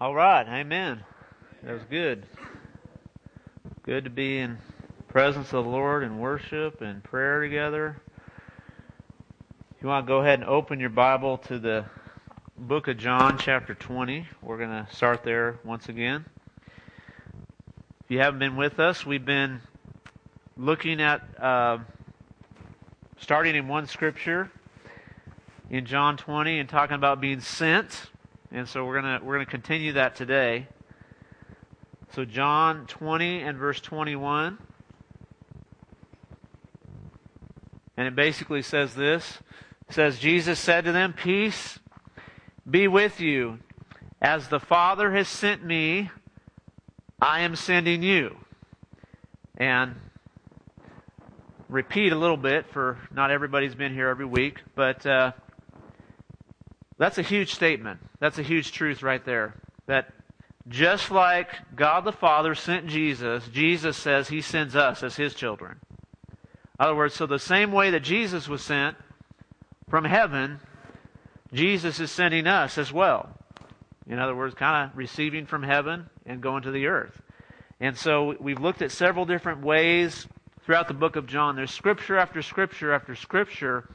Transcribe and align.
All 0.00 0.14
right, 0.14 0.46
amen. 0.46 1.02
That 1.64 1.72
was 1.72 1.82
good. 1.90 2.24
Good 3.82 4.04
to 4.04 4.10
be 4.10 4.38
in 4.38 4.58
presence 5.08 5.52
of 5.52 5.64
the 5.64 5.70
Lord 5.70 6.04
and 6.04 6.20
worship 6.20 6.82
and 6.82 7.02
prayer 7.02 7.40
together. 7.40 8.00
You 9.82 9.88
want 9.88 10.06
to 10.06 10.08
go 10.08 10.18
ahead 10.18 10.38
and 10.38 10.48
open 10.48 10.78
your 10.78 10.90
Bible 10.90 11.38
to 11.48 11.58
the 11.58 11.84
book 12.56 12.86
of 12.86 12.96
John, 12.96 13.38
chapter 13.38 13.74
20, 13.74 14.24
we're 14.40 14.58
going 14.58 14.70
to 14.70 14.86
start 14.94 15.24
there 15.24 15.58
once 15.64 15.88
again. 15.88 16.24
If 18.04 18.10
you 18.10 18.20
haven't 18.20 18.38
been 18.38 18.54
with 18.54 18.78
us, 18.78 19.04
we've 19.04 19.26
been 19.26 19.60
looking 20.56 21.02
at 21.02 21.22
uh, 21.42 21.78
starting 23.16 23.56
in 23.56 23.66
one 23.66 23.88
scripture 23.88 24.48
in 25.70 25.86
John 25.86 26.16
20 26.16 26.60
and 26.60 26.68
talking 26.68 26.94
about 26.94 27.20
being 27.20 27.40
sent 27.40 28.10
and 28.50 28.66
so 28.66 28.84
we're 28.84 29.00
going 29.00 29.18
to 29.20 29.24
we're 29.24 29.34
going 29.34 29.46
to 29.46 29.50
continue 29.50 29.92
that 29.92 30.16
today. 30.16 30.68
So 32.14 32.24
John 32.24 32.86
20 32.86 33.42
and 33.42 33.58
verse 33.58 33.80
21. 33.80 34.58
And 37.96 38.06
it 38.06 38.14
basically 38.14 38.62
says 38.62 38.94
this. 38.94 39.38
It 39.88 39.94
says 39.94 40.18
Jesus 40.18 40.58
said 40.58 40.84
to 40.84 40.92
them, 40.92 41.12
"Peace 41.12 41.78
be 42.68 42.88
with 42.88 43.20
you. 43.20 43.58
As 44.22 44.48
the 44.48 44.60
Father 44.60 45.12
has 45.12 45.28
sent 45.28 45.64
me, 45.64 46.10
I 47.20 47.40
am 47.40 47.54
sending 47.54 48.02
you." 48.02 48.36
And 49.56 49.96
repeat 51.68 52.12
a 52.12 52.16
little 52.16 52.36
bit 52.36 52.66
for 52.72 52.98
not 53.12 53.30
everybody's 53.30 53.74
been 53.74 53.92
here 53.92 54.08
every 54.08 54.24
week, 54.24 54.62
but 54.74 55.04
uh, 55.04 55.32
that's 56.98 57.18
a 57.18 57.22
huge 57.22 57.54
statement. 57.54 58.00
That's 58.20 58.38
a 58.38 58.42
huge 58.42 58.72
truth 58.72 59.02
right 59.02 59.24
there. 59.24 59.54
That 59.86 60.12
just 60.68 61.10
like 61.10 61.48
God 61.74 62.04
the 62.04 62.12
Father 62.12 62.54
sent 62.54 62.88
Jesus, 62.88 63.48
Jesus 63.48 63.96
says 63.96 64.28
he 64.28 64.42
sends 64.42 64.76
us 64.76 65.02
as 65.02 65.16
his 65.16 65.34
children. 65.34 65.80
In 66.28 66.36
other 66.84 66.94
words, 66.94 67.14
so 67.14 67.26
the 67.26 67.38
same 67.38 67.72
way 67.72 67.90
that 67.90 68.02
Jesus 68.02 68.48
was 68.48 68.62
sent 68.62 68.96
from 69.88 70.04
heaven, 70.04 70.60
Jesus 71.52 71.98
is 72.00 72.10
sending 72.10 72.46
us 72.46 72.76
as 72.76 72.92
well. 72.92 73.30
In 74.06 74.18
other 74.18 74.34
words, 74.34 74.54
kind 74.54 74.90
of 74.90 74.96
receiving 74.96 75.46
from 75.46 75.62
heaven 75.62 76.08
and 76.26 76.40
going 76.40 76.62
to 76.64 76.70
the 76.70 76.86
earth. 76.86 77.20
And 77.80 77.96
so 77.96 78.36
we've 78.40 78.60
looked 78.60 78.82
at 78.82 78.90
several 78.90 79.24
different 79.24 79.62
ways 79.62 80.26
throughout 80.64 80.88
the 80.88 80.94
book 80.94 81.16
of 81.16 81.26
John. 81.26 81.56
There's 81.56 81.70
scripture 81.70 82.18
after 82.18 82.42
scripture 82.42 82.92
after 82.92 83.14
scripture 83.14 83.88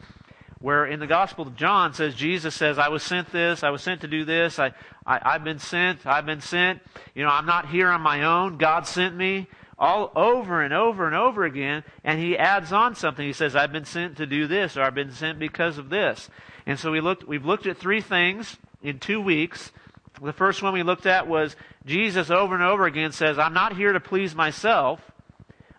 where 0.63 0.85
in 0.85 1.01
the 1.01 1.07
Gospel 1.07 1.45
of 1.45 1.57
John 1.57 1.93
says 1.93 2.15
Jesus 2.15 2.55
says, 2.55 2.79
I 2.79 2.87
was 2.87 3.03
sent 3.03 3.33
this, 3.33 3.63
I 3.63 3.69
was 3.69 3.81
sent 3.81 3.99
to 3.99 4.07
do 4.07 4.23
this, 4.23 4.59
I, 4.59 4.71
I, 5.05 5.33
have 5.33 5.43
been 5.43 5.59
sent, 5.59 6.07
I've 6.07 6.25
been 6.25 6.39
sent. 6.39 6.79
You 7.13 7.23
know, 7.23 7.29
I'm 7.29 7.45
not 7.45 7.67
here 7.67 7.89
on 7.89 7.99
my 7.99 8.23
own. 8.23 8.57
God 8.57 8.87
sent 8.87 9.13
me. 9.13 9.49
All 9.77 10.13
over 10.15 10.61
and 10.61 10.73
over 10.73 11.05
and 11.05 11.15
over 11.15 11.43
again, 11.43 11.83
and 12.05 12.17
he 12.17 12.37
adds 12.37 12.71
on 12.71 12.95
something. 12.95 13.25
He 13.25 13.33
says, 13.33 13.55
I've 13.55 13.73
been 13.73 13.83
sent 13.83 14.15
to 14.17 14.25
do 14.25 14.47
this, 14.47 14.77
or 14.77 14.83
I've 14.83 14.95
been 14.95 15.11
sent 15.11 15.37
because 15.37 15.77
of 15.77 15.89
this. 15.89 16.29
And 16.65 16.79
so 16.79 16.91
we 16.91 17.01
looked, 17.01 17.27
we've 17.27 17.43
looked 17.43 17.65
at 17.65 17.77
three 17.77 17.99
things 17.99 18.55
in 18.81 18.99
two 18.99 19.19
weeks. 19.19 19.73
The 20.21 20.31
first 20.31 20.63
one 20.63 20.73
we 20.73 20.83
looked 20.83 21.07
at 21.07 21.27
was 21.27 21.57
Jesus 21.85 22.29
over 22.29 22.53
and 22.53 22.63
over 22.63 22.85
again 22.85 23.11
says, 23.11 23.37
I'm 23.37 23.53
not 23.53 23.75
here 23.75 23.91
to 23.91 23.99
please 23.99 24.33
myself. 24.33 25.01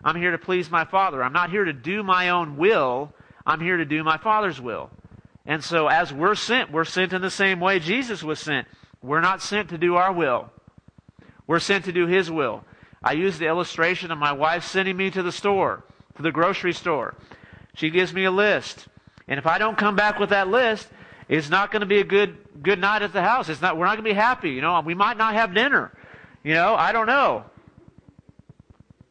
I'm 0.03 0.17
here 0.17 0.31
to 0.31 0.37
please 0.37 0.69
my 0.69 0.85
Father. 0.85 1.23
I'm 1.23 1.33
not 1.33 1.49
here 1.49 1.65
to 1.65 1.73
do 1.73 2.03
my 2.03 2.29
own 2.29 2.57
will. 2.57 3.11
I'm 3.45 3.61
here 3.61 3.77
to 3.77 3.85
do 3.85 4.03
my 4.03 4.17
Father's 4.17 4.59
will. 4.59 4.89
And 5.45 5.63
so 5.63 5.87
as 5.87 6.11
we're 6.11 6.35
sent, 6.35 6.71
we're 6.71 6.85
sent 6.85 7.13
in 7.13 7.21
the 7.21 7.29
same 7.29 7.59
way 7.59 7.79
Jesus 7.79 8.23
was 8.23 8.39
sent. 8.39 8.67
We're 9.01 9.21
not 9.21 9.41
sent 9.41 9.69
to 9.69 9.77
do 9.77 9.95
our 9.95 10.11
will. 10.11 10.49
We're 11.45 11.59
sent 11.59 11.85
to 11.85 11.91
do 11.91 12.07
His 12.07 12.31
will. 12.31 12.63
I 13.03 13.13
use 13.13 13.37
the 13.37 13.45
illustration 13.45 14.11
of 14.11 14.17
my 14.17 14.31
wife 14.31 14.65
sending 14.65 14.97
me 14.97 15.11
to 15.11 15.21
the 15.21 15.31
store, 15.31 15.83
to 16.15 16.23
the 16.23 16.31
grocery 16.31 16.73
store. 16.73 17.13
She 17.75 17.91
gives 17.91 18.13
me 18.13 18.23
a 18.23 18.31
list. 18.31 18.87
And 19.27 19.37
if 19.37 19.45
I 19.45 19.59
don't 19.59 19.77
come 19.77 19.95
back 19.95 20.19
with 20.19 20.29
that 20.31 20.47
list, 20.47 20.87
it's 21.27 21.49
not 21.49 21.71
going 21.71 21.81
to 21.81 21.85
be 21.85 21.99
a 21.99 22.03
good, 22.03 22.63
good 22.63 22.79
night 22.79 23.03
at 23.03 23.13
the 23.13 23.21
house. 23.21 23.49
It's 23.49 23.61
not, 23.61 23.77
we're 23.77 23.85
not 23.85 23.97
going 23.97 24.05
to 24.05 24.09
be 24.09 24.15
happy. 24.15 24.51
You 24.51 24.61
know, 24.61 24.81
we 24.81 24.95
might 24.95 25.17
not 25.17 25.35
have 25.35 25.53
dinner. 25.53 25.91
You 26.43 26.53
know, 26.53 26.73
I 26.75 26.91
don't 26.91 27.07
know. 27.07 27.45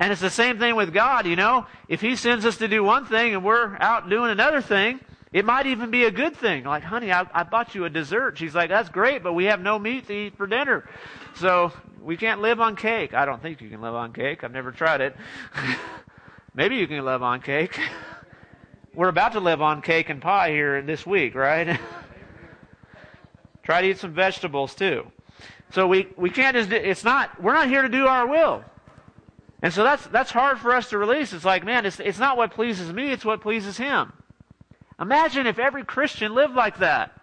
And 0.00 0.12
it's 0.12 0.20
the 0.20 0.30
same 0.30 0.58
thing 0.58 0.74
with 0.76 0.92
God, 0.92 1.26
you 1.26 1.36
know. 1.36 1.66
If 1.88 2.00
He 2.00 2.16
sends 2.16 2.44
us 2.44 2.56
to 2.58 2.68
do 2.68 2.82
one 2.82 3.06
thing 3.06 3.34
and 3.34 3.44
we're 3.44 3.76
out 3.78 4.10
doing 4.10 4.30
another 4.30 4.60
thing, 4.60 5.00
it 5.32 5.44
might 5.44 5.66
even 5.66 5.90
be 5.90 6.04
a 6.04 6.10
good 6.10 6.36
thing. 6.36 6.64
Like, 6.64 6.84
honey, 6.84 7.12
I, 7.12 7.26
I 7.32 7.42
bought 7.42 7.74
you 7.74 7.84
a 7.84 7.90
dessert. 7.90 8.38
She's 8.38 8.54
like, 8.54 8.70
that's 8.70 8.88
great, 8.88 9.22
but 9.22 9.32
we 9.32 9.46
have 9.46 9.60
no 9.60 9.78
meat 9.78 10.06
to 10.06 10.12
eat 10.12 10.36
for 10.36 10.46
dinner. 10.46 10.88
So 11.36 11.72
we 12.00 12.16
can't 12.16 12.40
live 12.40 12.60
on 12.60 12.76
cake. 12.76 13.14
I 13.14 13.24
don't 13.24 13.42
think 13.42 13.60
you 13.60 13.68
can 13.68 13.80
live 13.80 13.94
on 13.94 14.12
cake. 14.12 14.44
I've 14.44 14.52
never 14.52 14.70
tried 14.70 15.00
it. 15.00 15.16
Maybe 16.54 16.76
you 16.76 16.86
can 16.86 17.04
live 17.04 17.22
on 17.22 17.40
cake. 17.40 17.78
We're 18.94 19.08
about 19.08 19.32
to 19.32 19.40
live 19.40 19.60
on 19.60 19.82
cake 19.82 20.08
and 20.08 20.22
pie 20.22 20.50
here 20.50 20.80
this 20.82 21.04
week, 21.04 21.34
right? 21.34 21.80
Try 23.64 23.82
to 23.82 23.88
eat 23.88 23.98
some 23.98 24.12
vegetables 24.12 24.74
too. 24.76 25.10
So 25.72 25.88
we, 25.88 26.06
we 26.16 26.30
can't 26.30 26.54
just, 26.54 26.70
it's 26.70 27.02
not, 27.02 27.42
we're 27.42 27.54
not 27.54 27.68
here 27.68 27.82
to 27.82 27.88
do 27.88 28.06
our 28.06 28.28
will. 28.28 28.62
And 29.64 29.72
so 29.72 29.82
that's, 29.82 30.06
that's 30.08 30.30
hard 30.30 30.58
for 30.58 30.74
us 30.74 30.90
to 30.90 30.98
release. 30.98 31.32
It's 31.32 31.46
like, 31.46 31.64
man, 31.64 31.86
it's, 31.86 31.98
it's 31.98 32.18
not 32.18 32.36
what 32.36 32.50
pleases 32.50 32.92
me, 32.92 33.10
it's 33.12 33.24
what 33.24 33.40
pleases 33.40 33.78
Him. 33.78 34.12
Imagine 35.00 35.46
if 35.46 35.58
every 35.58 35.84
Christian 35.84 36.34
lived 36.34 36.54
like 36.54 36.80
that. 36.80 37.18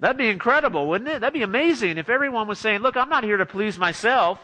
That'd 0.00 0.16
be 0.16 0.26
incredible, 0.26 0.88
wouldn't 0.88 1.08
it? 1.08 1.20
That'd 1.20 1.32
be 1.32 1.44
amazing 1.44 1.96
if 1.96 2.08
everyone 2.08 2.48
was 2.48 2.58
saying, 2.58 2.80
look, 2.80 2.96
I'm 2.96 3.08
not 3.08 3.22
here 3.22 3.36
to 3.36 3.46
please 3.46 3.78
myself. 3.78 4.40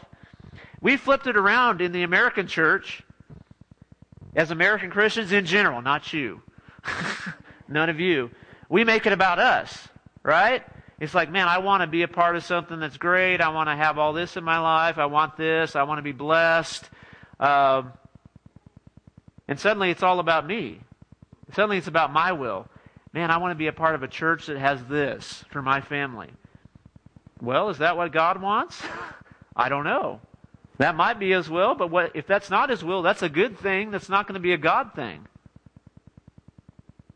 We 0.79 0.95
flipped 0.95 1.27
it 1.27 1.35
around 1.35 1.81
in 1.81 1.91
the 1.91 2.03
American 2.03 2.47
church 2.47 3.03
as 4.37 4.51
American 4.51 4.91
Christians 4.91 5.33
in 5.33 5.45
general, 5.45 5.81
not 5.81 6.13
you. 6.13 6.41
None 7.67 7.89
of 7.89 7.99
you. 7.99 8.31
We 8.69 8.85
make 8.85 9.05
it 9.05 9.11
about 9.11 9.37
us, 9.37 9.89
right? 10.23 10.63
It's 10.99 11.13
like, 11.13 11.29
man, 11.29 11.47
I 11.47 11.57
want 11.57 11.81
to 11.81 11.87
be 11.87 12.03
a 12.03 12.07
part 12.07 12.35
of 12.35 12.43
something 12.43 12.79
that's 12.79 12.97
great. 12.97 13.41
I 13.41 13.49
want 13.49 13.67
to 13.67 13.75
have 13.75 13.97
all 13.97 14.13
this 14.13 14.37
in 14.37 14.43
my 14.43 14.59
life. 14.59 14.97
I 14.97 15.07
want 15.07 15.35
this. 15.35 15.75
I 15.75 15.83
want 15.83 15.97
to 15.97 16.03
be 16.03 16.13
blessed. 16.13 16.89
Um, 17.39 17.91
and 19.47 19.59
suddenly 19.59 19.91
it's 19.91 20.03
all 20.03 20.19
about 20.19 20.47
me. 20.47 20.79
Suddenly 21.53 21.77
it's 21.77 21.87
about 21.87 22.13
my 22.13 22.31
will. 22.31 22.67
Man, 23.13 23.29
I 23.29 23.37
want 23.37 23.51
to 23.51 23.55
be 23.55 23.67
a 23.67 23.73
part 23.73 23.95
of 23.95 24.03
a 24.03 24.07
church 24.07 24.45
that 24.45 24.57
has 24.57 24.83
this 24.85 25.43
for 25.51 25.61
my 25.61 25.81
family. 25.81 26.29
Well, 27.41 27.69
is 27.69 27.79
that 27.79 27.97
what 27.97 28.13
God 28.13 28.41
wants? 28.41 28.81
I 29.55 29.67
don't 29.67 29.83
know. 29.83 30.21
That 30.77 30.95
might 30.95 31.19
be 31.19 31.31
His 31.31 31.49
will, 31.49 31.75
but 31.75 31.89
what, 31.89 32.15
if 32.15 32.25
that's 32.25 32.49
not 32.49 32.69
His 32.69 32.83
will, 32.83 33.01
that's 33.01 33.21
a 33.21 33.29
good 33.29 33.59
thing. 33.59 33.91
That's 33.91 34.09
not 34.09 34.27
going 34.27 34.33
to 34.35 34.41
be 34.41 34.53
a 34.53 34.57
God 34.57 34.93
thing. 34.95 35.27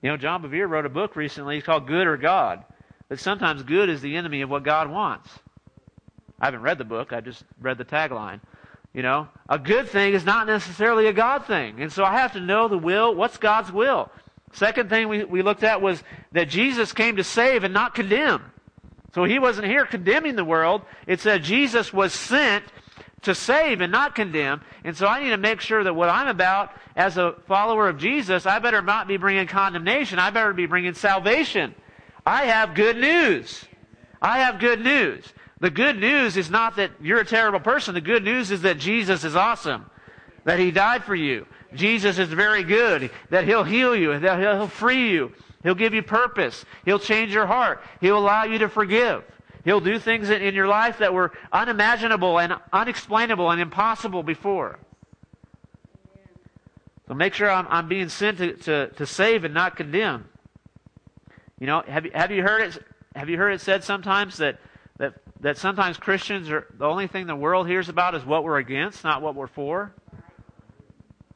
You 0.02 0.10
know, 0.10 0.18
John 0.18 0.44
Bevere 0.44 0.70
wrote 0.70 0.86
a 0.86 0.90
book 0.90 1.16
recently. 1.16 1.58
It's 1.58 1.66
called 1.66 1.88
Good 1.88 2.08
or 2.08 2.18
God 2.18 2.64
that 3.10 3.20
sometimes 3.20 3.64
good 3.64 3.90
is 3.90 4.02
the 4.02 4.16
enemy 4.16 4.42
of 4.42 4.50
what 4.50 4.64
God 4.64 4.90
wants. 4.90 5.30
I 6.40 6.46
haven't 6.46 6.62
read 6.62 6.78
the 6.78 6.86
book, 6.86 7.12
I 7.12 7.22
just 7.22 7.44
read 7.60 7.78
the 7.78 7.86
tagline. 7.86 8.40
You 8.94 9.04
know, 9.04 9.28
a 9.48 9.60
good 9.60 9.90
thing 9.90 10.14
is 10.14 10.26
not 10.26 10.48
necessarily 10.48 11.06
a 11.08 11.14
God 11.14 11.46
thing. 11.46 11.82
And 11.82 11.92
so 11.92 12.04
I 12.04 12.18
have 12.18 12.34
to 12.34 12.40
know 12.40 12.68
the 12.68 12.78
will. 12.78 13.14
What's 13.14 13.38
God's 13.38 13.72
will? 13.72 14.10
Second 14.54 14.90
thing 14.90 15.10
we, 15.10 15.24
we 15.24 15.42
looked 15.44 15.64
at 15.64 15.82
was 15.82 16.02
that 16.32 16.50
Jesus 16.50 16.92
came 16.92 17.18
to 17.18 17.24
save 17.24 17.64
and 17.64 17.74
not 17.74 17.94
condemn. 17.94 18.52
So 19.14 19.26
he 19.26 19.38
wasn't 19.38 19.68
here 19.68 19.86
condemning 19.86 20.36
the 20.36 20.46
world. 20.46 20.82
It 21.06 21.20
said 21.20 21.44
Jesus 21.44 21.94
was 21.94 22.14
sent 22.14 22.64
to 23.24 23.36
save 23.36 23.82
and 23.82 23.92
not 23.92 24.16
condemn. 24.16 24.62
And 24.84 24.98
so 24.98 25.06
I 25.06 25.24
need 25.24 25.32
to 25.32 25.38
make 25.38 25.62
sure 25.62 25.84
that 25.84 25.94
what 25.94 26.10
I'm 26.10 26.28
about 26.28 26.72
as 26.96 27.18
a 27.18 27.36
follower 27.48 27.90
of 27.90 27.98
Jesus, 27.98 28.46
I 28.46 28.60
better 28.60 28.82
not 28.82 29.08
be 29.08 29.18
bringing 29.18 29.46
condemnation. 29.48 30.20
I 30.20 30.32
better 30.32 30.54
be 30.54 30.66
bringing 30.66 30.94
salvation. 30.94 31.76
I 32.26 32.46
have 32.46 32.76
good 32.76 32.98
news. 32.98 33.66
I 34.22 34.40
have 34.40 34.60
good 34.60 34.82
news. 34.82 35.26
The 35.60 35.70
good 35.70 35.98
news 35.98 36.38
is 36.38 36.50
not 36.50 36.78
that 36.78 36.92
you're 37.02 37.20
a 37.20 37.26
terrible 37.26 37.60
person. 37.60 37.94
The 37.94 38.02
good 38.02 38.24
news 38.24 38.52
is 38.52 38.62
that 38.62 38.80
Jesus 38.80 39.24
is 39.24 39.36
awesome. 39.36 39.90
That 40.46 40.60
He 40.60 40.72
died 40.72 41.04
for 41.04 41.16
you. 41.16 41.46
Jesus 41.74 42.18
is 42.18 42.30
very 42.30 42.64
good. 42.64 43.12
That 43.30 43.46
He'll 43.46 43.64
heal 43.64 43.96
you. 43.96 44.18
That 44.20 44.40
He'll 44.40 44.68
free 44.68 45.12
you. 45.12 45.34
He'll 45.64 45.76
give 45.76 45.94
you 45.94 46.02
purpose. 46.02 46.66
He'll 46.86 47.00
change 47.00 47.34
your 47.34 47.46
heart. 47.46 47.84
He'll 48.00 48.18
allow 48.18 48.44
you 48.46 48.60
to 48.60 48.70
forgive. 48.70 49.24
He'll 49.66 49.82
do 49.82 50.00
things 50.00 50.30
in 50.30 50.56
your 50.56 50.68
life 50.68 51.00
that 51.00 51.14
were 51.14 51.34
unimaginable 51.52 52.40
and 52.40 52.54
unexplainable 52.72 53.52
and 53.52 53.62
impossible 53.62 54.24
before. 54.24 54.80
So 57.08 57.14
make 57.14 57.34
sure 57.34 57.50
I'm, 57.50 57.68
I'm 57.70 57.90
being 57.90 58.08
sent 58.08 58.38
to, 58.38 58.54
to, 58.54 58.88
to 58.88 59.06
save 59.06 59.44
and 59.44 59.54
not 59.54 59.76
condemn. 59.76 60.30
You 61.60 61.68
know, 61.68 61.84
have 61.88 62.06
you, 62.06 62.12
have 62.14 62.32
you 62.32 62.44
heard 62.44 62.62
it? 62.62 62.84
Have 63.16 63.30
you 63.30 63.38
heard 63.38 63.52
it 63.54 63.62
said 63.62 63.84
sometimes 63.84 64.38
that, 64.38 64.60
that, 64.98 65.16
that 65.42 65.58
sometimes 65.58 65.98
Christians 65.98 66.50
are, 66.50 66.68
the 66.78 66.86
only 66.86 67.08
thing 67.08 67.28
the 67.28 67.36
world 67.36 67.68
hears 67.68 67.90
about 67.90 68.16
is 68.16 68.24
what 68.24 68.44
we're 68.44 68.60
against, 68.60 69.04
not 69.04 69.22
what 69.22 69.36
we're 69.36 69.48
for? 69.48 69.94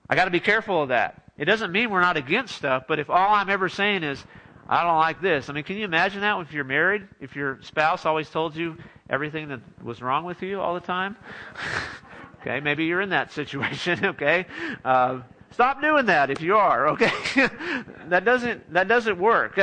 I 0.09 0.15
got 0.15 0.25
to 0.25 0.31
be 0.31 0.39
careful 0.39 0.83
of 0.83 0.89
that. 0.89 1.23
It 1.37 1.45
doesn't 1.45 1.71
mean 1.71 1.89
we're 1.89 2.01
not 2.01 2.15
against 2.15 2.55
stuff, 2.55 2.83
but 2.87 2.99
if 2.99 3.09
all 3.09 3.33
I'm 3.33 3.49
ever 3.49 3.67
saying 3.67 4.03
is, 4.03 4.23
I 4.67 4.83
don't 4.83 4.97
like 4.97 5.21
this. 5.21 5.49
I 5.49 5.53
mean, 5.53 5.63
can 5.63 5.77
you 5.77 5.85
imagine 5.85 6.21
that 6.21 6.39
if 6.39 6.53
you're 6.53 6.63
married? 6.63 7.07
If 7.19 7.35
your 7.35 7.59
spouse 7.61 8.05
always 8.05 8.29
told 8.29 8.55
you 8.55 8.77
everything 9.09 9.49
that 9.49 9.59
was 9.83 10.01
wrong 10.01 10.23
with 10.23 10.41
you 10.41 10.61
all 10.61 10.73
the 10.73 10.79
time? 10.79 11.17
okay, 12.41 12.59
maybe 12.59 12.85
you're 12.85 13.01
in 13.01 13.09
that 13.09 13.31
situation, 13.31 14.05
okay? 14.05 14.45
Uh, 14.85 15.21
stop 15.51 15.81
doing 15.81 16.05
that 16.05 16.29
if 16.29 16.39
you 16.39 16.55
are, 16.55 16.89
okay? 16.89 17.11
that 18.07 18.23
doesn't, 18.23 18.71
that 18.73 18.87
doesn't 18.87 19.17
work. 19.17 19.57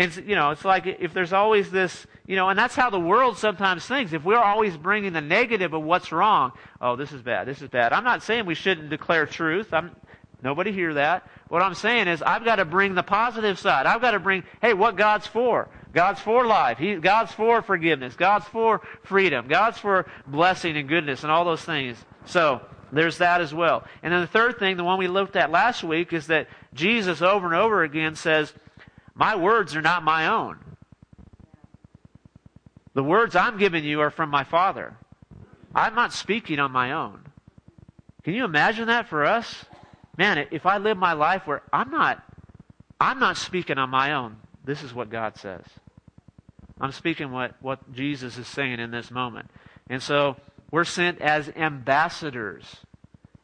And, 0.00 0.16
you 0.26 0.34
know, 0.34 0.50
it's 0.50 0.64
like 0.64 0.86
if 0.86 1.12
there's 1.12 1.34
always 1.34 1.70
this, 1.70 2.06
you 2.26 2.34
know, 2.34 2.48
and 2.48 2.58
that's 2.58 2.74
how 2.74 2.88
the 2.88 2.98
world 2.98 3.36
sometimes 3.36 3.84
thinks. 3.84 4.14
If 4.14 4.24
we're 4.24 4.38
always 4.38 4.74
bringing 4.74 5.12
the 5.12 5.20
negative 5.20 5.74
of 5.74 5.82
what's 5.82 6.10
wrong, 6.10 6.52
oh, 6.80 6.96
this 6.96 7.12
is 7.12 7.20
bad, 7.20 7.46
this 7.46 7.60
is 7.60 7.68
bad. 7.68 7.92
I'm 7.92 8.02
not 8.02 8.22
saying 8.22 8.46
we 8.46 8.54
shouldn't 8.54 8.88
declare 8.88 9.26
truth. 9.26 9.74
I'm, 9.74 9.94
nobody 10.42 10.72
hear 10.72 10.94
that. 10.94 11.28
What 11.48 11.60
I'm 11.60 11.74
saying 11.74 12.08
is 12.08 12.22
I've 12.22 12.46
got 12.46 12.56
to 12.56 12.64
bring 12.64 12.94
the 12.94 13.02
positive 13.02 13.58
side. 13.58 13.84
I've 13.84 14.00
got 14.00 14.12
to 14.12 14.18
bring, 14.18 14.42
hey, 14.62 14.72
what 14.72 14.96
God's 14.96 15.26
for. 15.26 15.68
God's 15.92 16.18
for 16.20 16.46
life. 16.46 16.78
He, 16.78 16.94
God's 16.94 17.32
for 17.32 17.60
forgiveness. 17.60 18.14
God's 18.14 18.46
for 18.46 18.80
freedom. 19.02 19.48
God's 19.48 19.76
for 19.76 20.06
blessing 20.26 20.78
and 20.78 20.88
goodness 20.88 21.24
and 21.24 21.30
all 21.30 21.44
those 21.44 21.62
things. 21.62 22.02
So, 22.24 22.62
there's 22.90 23.18
that 23.18 23.40
as 23.40 23.54
well. 23.54 23.84
And 24.02 24.12
then 24.12 24.22
the 24.22 24.26
third 24.26 24.58
thing, 24.58 24.76
the 24.76 24.82
one 24.82 24.98
we 24.98 25.08
looked 25.08 25.36
at 25.36 25.50
last 25.50 25.84
week, 25.84 26.12
is 26.12 26.26
that 26.28 26.48
Jesus 26.74 27.22
over 27.22 27.46
and 27.46 27.54
over 27.54 27.84
again 27.84 28.16
says, 28.16 28.52
My 29.14 29.36
words 29.36 29.76
are 29.76 29.82
not 29.82 30.02
my 30.02 30.26
own. 30.26 30.58
The 32.94 33.04
words 33.04 33.36
I'm 33.36 33.58
giving 33.58 33.84
you 33.84 34.00
are 34.00 34.10
from 34.10 34.30
my 34.30 34.44
Father. 34.44 34.96
I'm 35.74 35.94
not 35.94 36.12
speaking 36.12 36.58
on 36.58 36.72
my 36.72 36.92
own. 36.92 37.26
Can 38.24 38.34
you 38.34 38.44
imagine 38.44 38.88
that 38.88 39.08
for 39.08 39.24
us? 39.24 39.64
Man, 40.16 40.46
if 40.50 40.66
I 40.66 40.78
live 40.78 40.98
my 40.98 41.12
life 41.12 41.46
where 41.46 41.62
I'm 41.72 41.90
not 41.90 42.22
I'm 43.00 43.18
not 43.18 43.38
speaking 43.38 43.78
on 43.78 43.88
my 43.88 44.12
own. 44.12 44.36
This 44.64 44.82
is 44.82 44.92
what 44.92 45.08
God 45.08 45.38
says. 45.38 45.64
I'm 46.80 46.92
speaking 46.92 47.32
what, 47.32 47.54
what 47.60 47.92
Jesus 47.92 48.36
is 48.36 48.46
saying 48.46 48.78
in 48.78 48.90
this 48.90 49.10
moment. 49.10 49.50
And 49.88 50.02
so 50.02 50.36
we're 50.70 50.84
sent 50.84 51.20
as 51.20 51.48
ambassadors. 51.56 52.76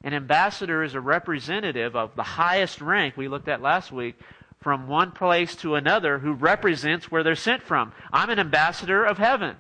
An 0.05 0.13
ambassador 0.13 0.83
is 0.83 0.95
a 0.95 1.01
representative 1.01 1.97
of 1.97 2.15
the 2.17 2.23
highest 2.23 2.81
rank 2.81 3.17
we 3.17 3.29
looked 3.29 3.49
at 3.49 3.63
last 3.63 3.91
week 3.91 4.17
from 4.61 4.89
one 4.89 5.13
place 5.13 5.55
to 5.57 5.75
another 5.75 6.19
who 6.19 6.33
represents 6.33 7.11
where 7.11 7.23
they're 7.23 7.37
sent 7.37 7.63
from. 7.63 7.93
I'm 8.13 8.31
an 8.31 8.39
ambassador 8.39 9.05
of 9.05 9.19
heaven. 9.19 9.57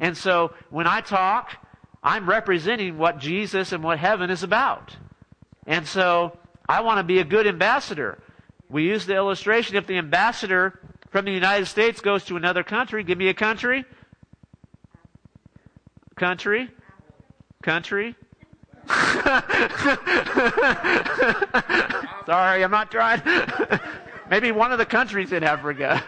And 0.00 0.16
so 0.16 0.52
when 0.70 0.86
I 0.86 1.00
talk, 1.00 1.56
I'm 2.02 2.28
representing 2.28 2.98
what 2.98 3.18
Jesus 3.18 3.72
and 3.72 3.82
what 3.82 3.98
heaven 3.98 4.30
is 4.30 4.42
about. 4.42 4.96
And 5.66 5.86
so 5.86 6.38
I 6.68 6.80
want 6.80 6.98
to 6.98 7.04
be 7.04 7.18
a 7.18 7.24
good 7.24 7.46
ambassador. 7.46 8.22
We 8.68 8.84
use 8.84 9.06
the 9.06 9.16
illustration 9.16 9.76
if 9.76 9.86
the 9.86 9.98
ambassador 9.98 10.80
from 11.10 11.24
the 11.24 11.32
United 11.32 11.66
States 11.66 12.00
goes 12.00 12.24
to 12.26 12.36
another 12.36 12.62
country, 12.62 13.02
give 13.04 13.18
me 13.18 13.28
a 13.28 13.34
country. 13.34 13.84
Country? 16.16 16.70
Country? 17.62 18.14
Sorry, 22.26 22.64
I'm 22.64 22.70
not 22.70 22.90
trying. 22.90 23.22
Maybe 24.30 24.50
one 24.50 24.72
of 24.72 24.78
the 24.78 24.86
countries 24.86 25.32
in 25.32 25.44
Africa. 25.44 26.02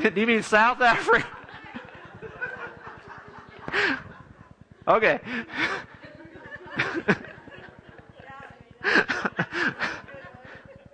Do 0.00 0.10
you 0.20 0.26
mean 0.26 0.42
South 0.42 0.80
Africa? 0.80 1.26
okay. 4.86 5.20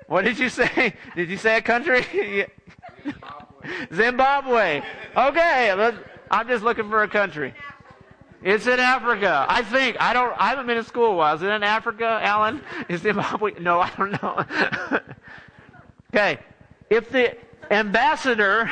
what 0.09 0.25
did 0.25 0.39
you 0.39 0.49
say? 0.49 0.95
Did 1.15 1.31
you 1.31 1.37
say 1.37 1.59
a 1.59 1.63
country? 1.63 2.47
Zimbabwe. 3.93 4.83
Okay, 5.17 5.93
I'm 6.31 6.49
just 6.49 6.65
looking 6.65 6.91
for 6.91 7.03
a 7.03 7.09
country. 7.09 7.55
It's 8.45 8.67
in 8.67 8.79
Africa. 8.79 9.47
I 9.49 9.63
think. 9.63 9.97
I 9.99 10.13
don't. 10.13 10.35
I 10.39 10.51
haven't 10.51 10.67
been 10.67 10.77
to 10.77 10.85
school. 10.85 11.25
Is 11.33 11.43
it 11.43 11.49
in 11.49 11.63
Africa, 11.63 12.21
Alan? 12.23 12.61
Is 12.91 13.01
Zimbabwe? 13.01 13.59
No, 13.59 13.81
I 13.81 13.91
don't 13.97 14.23
know. 14.23 14.45
okay. 16.15 16.39
If 16.91 17.09
the 17.09 17.39
ambassador 17.71 18.71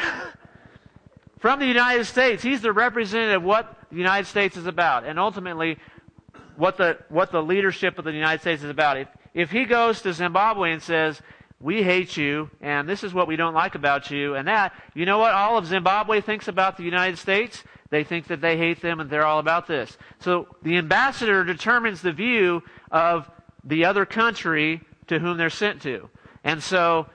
from 1.39 1.59
the 1.59 1.67
United 1.67 2.05
States, 2.05 2.43
he's 2.43 2.61
the 2.61 2.73
representative 2.73 3.37
of 3.37 3.45
what 3.45 3.79
the 3.91 3.97
United 3.97 4.27
States 4.27 4.59
is 4.59 4.67
about, 4.67 5.05
and 5.05 5.19
ultimately 5.19 5.79
what 6.57 6.77
the 6.77 6.99
what 7.09 7.33
the 7.33 7.43
leadership 7.43 7.99
of 7.99 8.05
the 8.05 8.13
United 8.13 8.43
States 8.43 8.63
is 8.63 8.69
about. 8.69 8.99
If 8.99 9.09
if 9.33 9.51
he 9.51 9.65
goes 9.65 10.03
to 10.03 10.13
Zimbabwe 10.13 10.73
and 10.73 10.83
says, 10.83 11.23
we 11.61 11.83
hate 11.83 12.15
you, 12.19 12.51
and 12.61 12.87
this 12.87 13.03
is 13.03 13.15
what 13.15 13.27
we 13.27 13.37
don't 13.37 13.55
like 13.55 13.75
about 13.75 14.11
you, 14.11 14.35
and 14.35 14.47
that, 14.49 14.75
you 14.95 15.07
know 15.07 15.17
what 15.17 15.33
all 15.33 15.57
of 15.57 15.65
Zimbabwe 15.65 16.21
thinks 16.21 16.47
about 16.47 16.77
the 16.77 16.83
United 16.83 17.17
States? 17.17 17.65
They 17.93 18.05
think 18.05 18.29
that 18.29 18.41
they 18.41 18.57
hate 18.57 18.81
them 18.81 19.01
and 19.01 19.11
they're 19.11 19.27
all 19.27 19.39
about 19.39 19.67
this. 19.67 19.99
So 20.19 20.49
the 20.63 20.79
ambassador 20.79 21.45
determines 21.45 22.01
the 22.01 22.11
view 22.13 22.63
of 22.91 23.31
the 23.65 23.85
other 23.85 24.07
country 24.07 24.81
to 25.09 25.19
whom 25.19 25.37
they're 25.37 25.51
sent 25.51 25.83
to. 25.83 26.09
And 26.43 26.63
so 26.63 27.07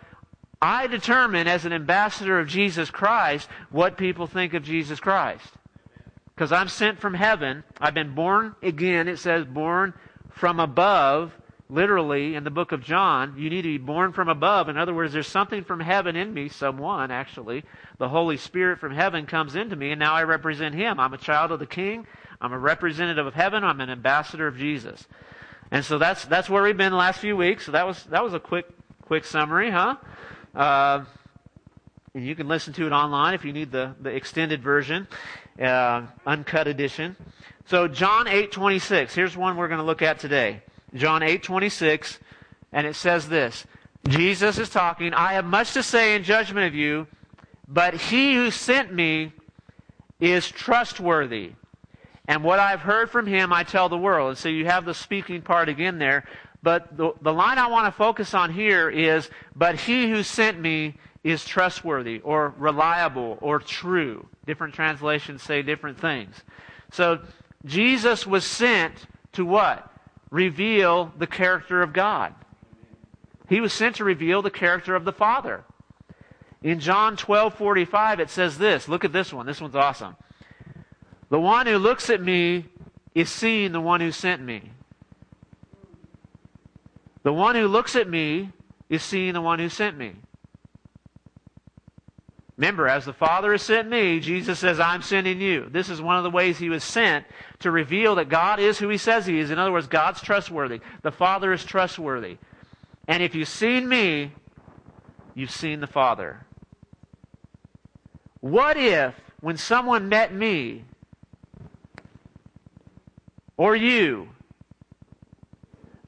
I 0.62 0.86
determine 0.86 1.48
as 1.48 1.66
an 1.66 1.74
ambassador 1.74 2.40
of 2.40 2.48
Jesus 2.48 2.92
Christ 2.92 3.50
what 3.72 3.98
people 3.98 4.28
think 4.28 4.54
of 4.54 4.62
Jesus 4.62 5.00
Christ. 5.00 5.50
Because 6.36 6.52
I'm 6.52 6.70
sent 6.70 7.00
from 7.00 7.16
heaven. 7.16 7.64
I've 7.82 7.96
been 7.96 8.14
born 8.14 8.56
again. 8.62 9.08
It 9.08 9.18
says 9.18 9.46
born 9.46 9.96
from 10.30 10.60
above 10.60 11.34
literally 11.70 12.36
in 12.36 12.44
the 12.44 12.50
book 12.50 12.72
of 12.72 12.82
John, 12.82 13.36
you 13.38 13.50
need 13.50 13.64
to 13.64 13.68
be 13.68 13.78
born 13.78 14.14
from 14.14 14.30
above. 14.30 14.70
In 14.70 14.78
other 14.78 14.94
words, 14.94 15.14
there's 15.14 15.28
something 15.28 15.64
from 15.64 15.80
heaven 15.80 16.16
in 16.16 16.34
me, 16.34 16.48
someone 16.50 17.12
actually. 17.12 17.64
The 17.98 18.10
Holy 18.10 18.38
Spirit 18.38 18.80
from 18.80 18.94
heaven 18.94 19.26
comes 19.26 19.56
into 19.56 19.76
me, 19.76 19.92
and 19.92 20.00
now 20.00 20.14
I 20.14 20.24
represent 20.24 20.76
Him. 20.76 21.00
I'm 21.00 21.14
a 21.14 21.18
child 21.18 21.52
of 21.52 21.60
the 21.60 21.66
King. 21.66 22.08
I'm 22.40 22.54
a 22.54 22.60
representative 22.60 23.26
of 23.26 23.34
heaven. 23.34 23.64
I'm 23.64 23.82
an 23.82 23.90
ambassador 23.90 24.48
of 24.48 24.58
Jesus. 24.58 25.08
And 25.72 25.84
so 25.84 25.98
that's 25.98 26.24
that's 26.26 26.50
where 26.50 26.64
we've 26.64 26.78
been 26.78 26.92
the 26.92 26.98
last 26.98 27.20
few 27.20 27.36
weeks. 27.36 27.66
So 27.66 27.74
that 27.74 27.86
was 27.86 28.04
that 28.06 28.24
was 28.24 28.34
a 28.34 28.40
quick 28.40 28.68
quick 29.02 29.26
summary, 29.26 29.70
huh? 29.70 29.96
Uh, 30.56 31.04
and 32.14 32.26
you 32.26 32.36
can 32.36 32.48
listen 32.48 32.74
to 32.74 32.88
it 32.88 32.92
online 32.92 33.34
if 33.34 33.44
you 33.44 33.52
need 33.52 33.72
the, 33.72 33.94
the 34.02 34.10
extended 34.10 34.64
version, 34.64 35.08
uh, 35.62 36.04
uncut 36.26 36.68
edition. 36.68 37.16
So 37.66 37.88
John 37.90 38.28
eight 38.30 38.54
twenty 38.54 38.80
six. 38.80 39.14
Here's 39.14 39.36
one 39.36 39.58
we're 39.58 39.68
going 39.68 39.80
to 39.80 39.86
look 39.86 40.02
at 40.02 40.20
today. 40.20 40.62
John 40.94 41.24
8 41.24 41.44
26, 41.44 42.20
and 42.72 42.88
it 42.88 42.96
says 42.96 43.30
this 43.30 43.66
Jesus 44.08 44.58
is 44.58 44.70
talking, 44.70 45.14
I 45.14 45.34
have 45.34 45.46
much 45.46 45.74
to 45.74 45.84
say 45.84 46.16
in 46.16 46.24
judgment 46.24 46.68
of 46.68 46.76
you, 46.76 47.08
but 47.68 47.94
he 47.94 48.36
who 48.36 48.52
sent 48.52 48.94
me 48.94 49.34
is 50.20 50.50
trustworthy. 50.50 51.52
And 52.28 52.44
what 52.44 52.60
I've 52.60 52.82
heard 52.82 53.10
from 53.10 53.26
him, 53.26 53.54
I 53.54 53.64
tell 53.64 53.90
the 53.90 53.98
world. 53.98 54.30
And 54.30 54.38
so 54.38 54.50
you 54.50 54.66
have 54.66 54.86
the 54.86 54.94
speaking 54.94 55.42
part 55.42 55.70
again 55.70 55.98
there. 55.98 56.26
But 56.62 56.98
the, 56.98 57.14
the 57.22 57.32
line 57.32 57.58
I 57.58 57.68
want 57.68 57.86
to 57.86 57.92
focus 57.92 58.34
on 58.34 58.52
here 58.52 58.90
is, 58.90 59.30
but 59.56 59.80
he 59.80 60.10
who 60.10 60.24
sent 60.24 60.60
me 60.60 60.96
is 61.24 61.46
trustworthy 61.46 62.20
or 62.20 62.54
reliable 62.58 63.38
or 63.42 63.60
true. 63.60 64.28
Different 64.46 64.74
translations 64.74 65.44
say 65.44 65.62
different 65.62 66.00
things. 66.00 66.36
So 66.92 67.20
Jesus 67.66 68.26
was 68.26 68.46
sent 68.46 69.08
to 69.34 69.46
what? 69.46 69.92
Reveal 70.30 71.14
the 71.18 71.28
character 71.28 71.82
of 71.82 71.94
God. 71.94 72.34
He 73.50 73.62
was 73.62 73.74
sent 73.74 73.96
to 73.98 74.04
reveal 74.04 74.42
the 74.42 74.52
character 74.52 74.96
of 74.96 75.06
the 75.06 75.14
Father. 75.14 75.64
In 76.62 76.80
John 76.80 77.16
12:45 77.16 78.20
it 78.20 78.30
says 78.30 78.58
this. 78.58 78.88
Look 78.88 79.06
at 79.06 79.14
this 79.14 79.32
one. 79.32 79.46
This 79.46 79.62
one's 79.62 79.76
awesome. 79.76 80.16
The 81.30 81.40
one 81.40 81.68
who 81.68 81.78
looks 81.78 82.10
at 82.10 82.22
me 82.22 82.66
is 83.14 83.30
seeing 83.30 83.72
the 83.72 83.82
one 83.82 84.00
who 84.00 84.12
sent 84.12 84.42
me. 84.42 84.72
The 87.24 87.34
one 87.34 87.56
who 87.56 87.68
looks 87.68 87.96
at 87.96 88.10
me 88.10 88.52
is 88.90 89.04
seeing 89.04 89.34
the 89.34 89.42
one 89.42 89.60
who 89.60 89.70
sent 89.70 89.98
me. 89.98 90.16
Remember, 92.58 92.88
as 92.88 93.06
the 93.06 93.14
Father 93.14 93.52
has 93.52 93.62
sent 93.62 93.88
me, 93.88 94.20
Jesus 94.20 94.58
says, 94.58 94.80
I'm 94.80 95.04
sending 95.04 95.40
you. 95.40 95.70
This 95.70 95.90
is 95.90 96.02
one 96.02 96.18
of 96.18 96.24
the 96.24 96.32
ways 96.32 96.58
he 96.58 96.70
was 96.70 96.84
sent 96.84 97.26
to 97.60 97.70
reveal 97.70 98.16
that 98.16 98.30
God 98.30 98.60
is 98.60 98.80
who 98.80 98.90
he 98.90 98.98
says 98.98 99.28
he 99.28 99.40
is. 99.40 99.52
In 99.52 99.60
other 99.60 99.72
words, 99.72 99.86
God's 99.86 100.22
trustworthy. 100.22 100.82
The 101.04 101.12
Father 101.12 101.54
is 101.54 101.64
trustworthy. 101.64 102.38
And 103.08 103.22
if 103.22 103.36
you've 103.36 103.48
seen 103.48 103.88
me, 103.88 104.32
you've 105.36 105.52
seen 105.52 105.82
the 105.82 105.88
Father. 105.88 106.48
What 108.40 108.76
if, 108.76 109.14
when 109.40 109.58
someone 109.58 110.10
met 110.10 110.34
me, 110.34 110.84
or 113.56 113.76
you, 113.76 114.30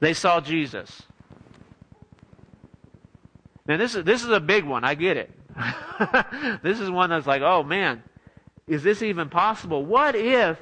they 0.00 0.14
saw 0.14 0.40
Jesus? 0.40 1.02
Now, 3.66 3.76
this 3.76 3.94
is, 3.94 4.02
this 4.02 4.24
is 4.24 4.30
a 4.30 4.40
big 4.40 4.64
one. 4.64 4.82
I 4.82 4.96
get 4.96 5.16
it. 5.16 5.30
this 6.62 6.80
is 6.80 6.90
one 6.90 7.10
that's 7.10 7.26
like, 7.26 7.42
oh 7.42 7.62
man, 7.62 8.02
is 8.66 8.82
this 8.82 9.02
even 9.02 9.28
possible? 9.28 9.84
What 9.84 10.14
if 10.14 10.58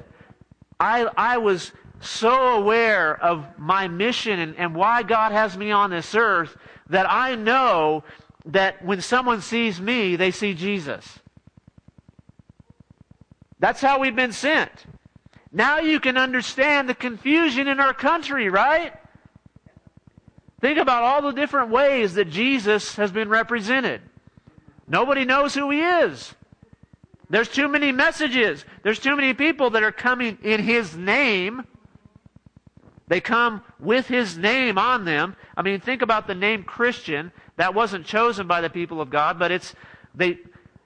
I, 0.81 1.09
I 1.17 1.39
was 1.39 1.73
so 2.01 2.57
aware 2.57 3.21
of 3.23 3.59
my 3.59 3.89
mission 3.89 4.39
and, 4.39 4.57
and 4.57 4.75
why 4.75 5.03
God 5.03 5.33
has 5.33 5.57
me 5.57 5.71
on 5.71 5.91
this 5.91 6.15
earth 6.15 6.57
that 6.89 7.11
I 7.11 7.35
know 7.35 8.05
that 8.47 8.85
when 8.85 9.01
someone 9.01 9.43
sees 9.43 9.81
me, 9.81 10.17
they 10.17 10.31
see 10.31 10.55
Jesus. 10.55 11.19
That's 13.59 13.81
how 13.81 13.99
we've 13.99 14.17
been 14.17 14.33
sent. 14.33 14.87
Now 15.53 15.79
you 15.79 15.99
can 15.99 16.17
understand 16.17 16.89
the 16.89 16.95
confusion 16.95 17.69
in 17.69 17.81
our 17.81 17.95
country, 17.95 18.49
right? 18.49 18.93
Think 20.61 20.79
about 20.79 21.03
all 21.03 21.23
the 21.23 21.33
different 21.33 21.71
ways 21.71 22.15
that 22.15 22.27
Jesus 22.27 22.97
has 22.97 23.11
been 23.11 23.29
represented. 23.29 24.03
Nobody 24.89 25.25
knows 25.25 25.55
who 25.55 25.71
he 25.71 25.81
is. 25.81 26.35
There's 27.31 27.49
too 27.49 27.69
many 27.69 27.93
messages. 27.93 28.65
There's 28.83 28.99
too 28.99 29.15
many 29.15 29.35
people 29.35 29.71
that 29.71 29.83
are 29.83 29.93
coming 29.93 30.39
in 30.43 30.63
his 30.63 30.97
name. 30.97 31.65
They 33.07 33.21
come 33.21 33.63
with 33.79 34.07
his 34.07 34.37
name 34.39 34.79
on 34.79 35.05
them. 35.05 35.37
I 35.57 35.63
mean, 35.63 35.81
think 35.81 36.03
about 36.03 36.27
the 36.27 36.35
name 36.35 36.63
Christian. 36.63 37.33
That 37.57 37.75
wasn't 37.75 38.07
chosen 38.07 38.47
by 38.47 38.61
the 38.61 38.71
people 38.71 39.01
of 39.01 39.11
God, 39.11 39.39
but 39.39 39.51
it's 39.51 39.75
they 40.15 40.39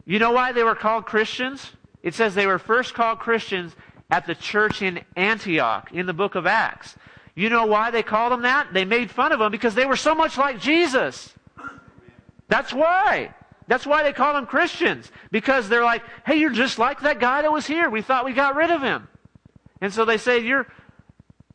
you 0.05 0.19
know 0.19 0.33
why 0.33 0.53
they 0.53 0.65
were 0.65 0.75
called 0.75 1.07
Christians? 1.07 1.73
It 2.03 2.15
says 2.15 2.35
they 2.35 2.47
were 2.47 2.59
first 2.59 2.95
called 2.95 3.21
Christians 3.21 3.77
at 4.11 4.27
the 4.27 4.35
church 4.35 4.83
in 4.83 5.05
Antioch 5.17 5.91
in 5.93 6.07
the 6.07 6.13
book 6.13 6.35
of 6.35 6.47
Acts. 6.47 6.97
You 7.35 7.49
know 7.49 7.67
why 7.67 7.91
they 7.91 8.03
called 8.03 8.33
them 8.33 8.43
that? 8.43 8.73
They 8.73 8.85
made 8.85 9.11
fun 9.11 9.33
of 9.33 9.39
them 9.39 9.53
because 9.53 9.75
they 9.75 9.87
were 9.87 9.97
so 9.97 10.15
much 10.15 10.37
like 10.37 10.61
Jesus. 10.61 11.33
That's 12.49 12.73
why. 12.73 13.35
That's 13.67 13.87
why 13.87 14.03
they 14.03 14.13
call 14.13 14.35
them 14.35 14.47
Christians. 14.47 15.11
Because 15.31 15.69
they're 15.69 15.85
like, 15.85 16.03
hey, 16.27 16.37
you're 16.37 16.51
just 16.51 16.79
like 16.79 17.01
that 17.03 17.21
guy 17.21 17.43
that 17.43 17.53
was 17.53 17.67
here. 17.67 17.89
We 17.89 18.03
thought 18.03 18.25
we 18.25 18.33
got 18.33 18.57
rid 18.57 18.71
of 18.71 18.83
him. 18.83 19.09
And 19.81 19.93
so 19.93 20.05
they 20.05 20.19
say, 20.19 20.41
you're, 20.41 20.67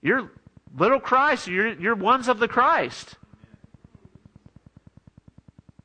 you're 0.02 0.32
little 0.78 1.00
Christ. 1.00 1.48
You're, 1.48 1.74
you're 1.80 1.96
ones 1.96 2.28
of 2.28 2.40
the 2.40 2.48
Christ. 2.48 3.16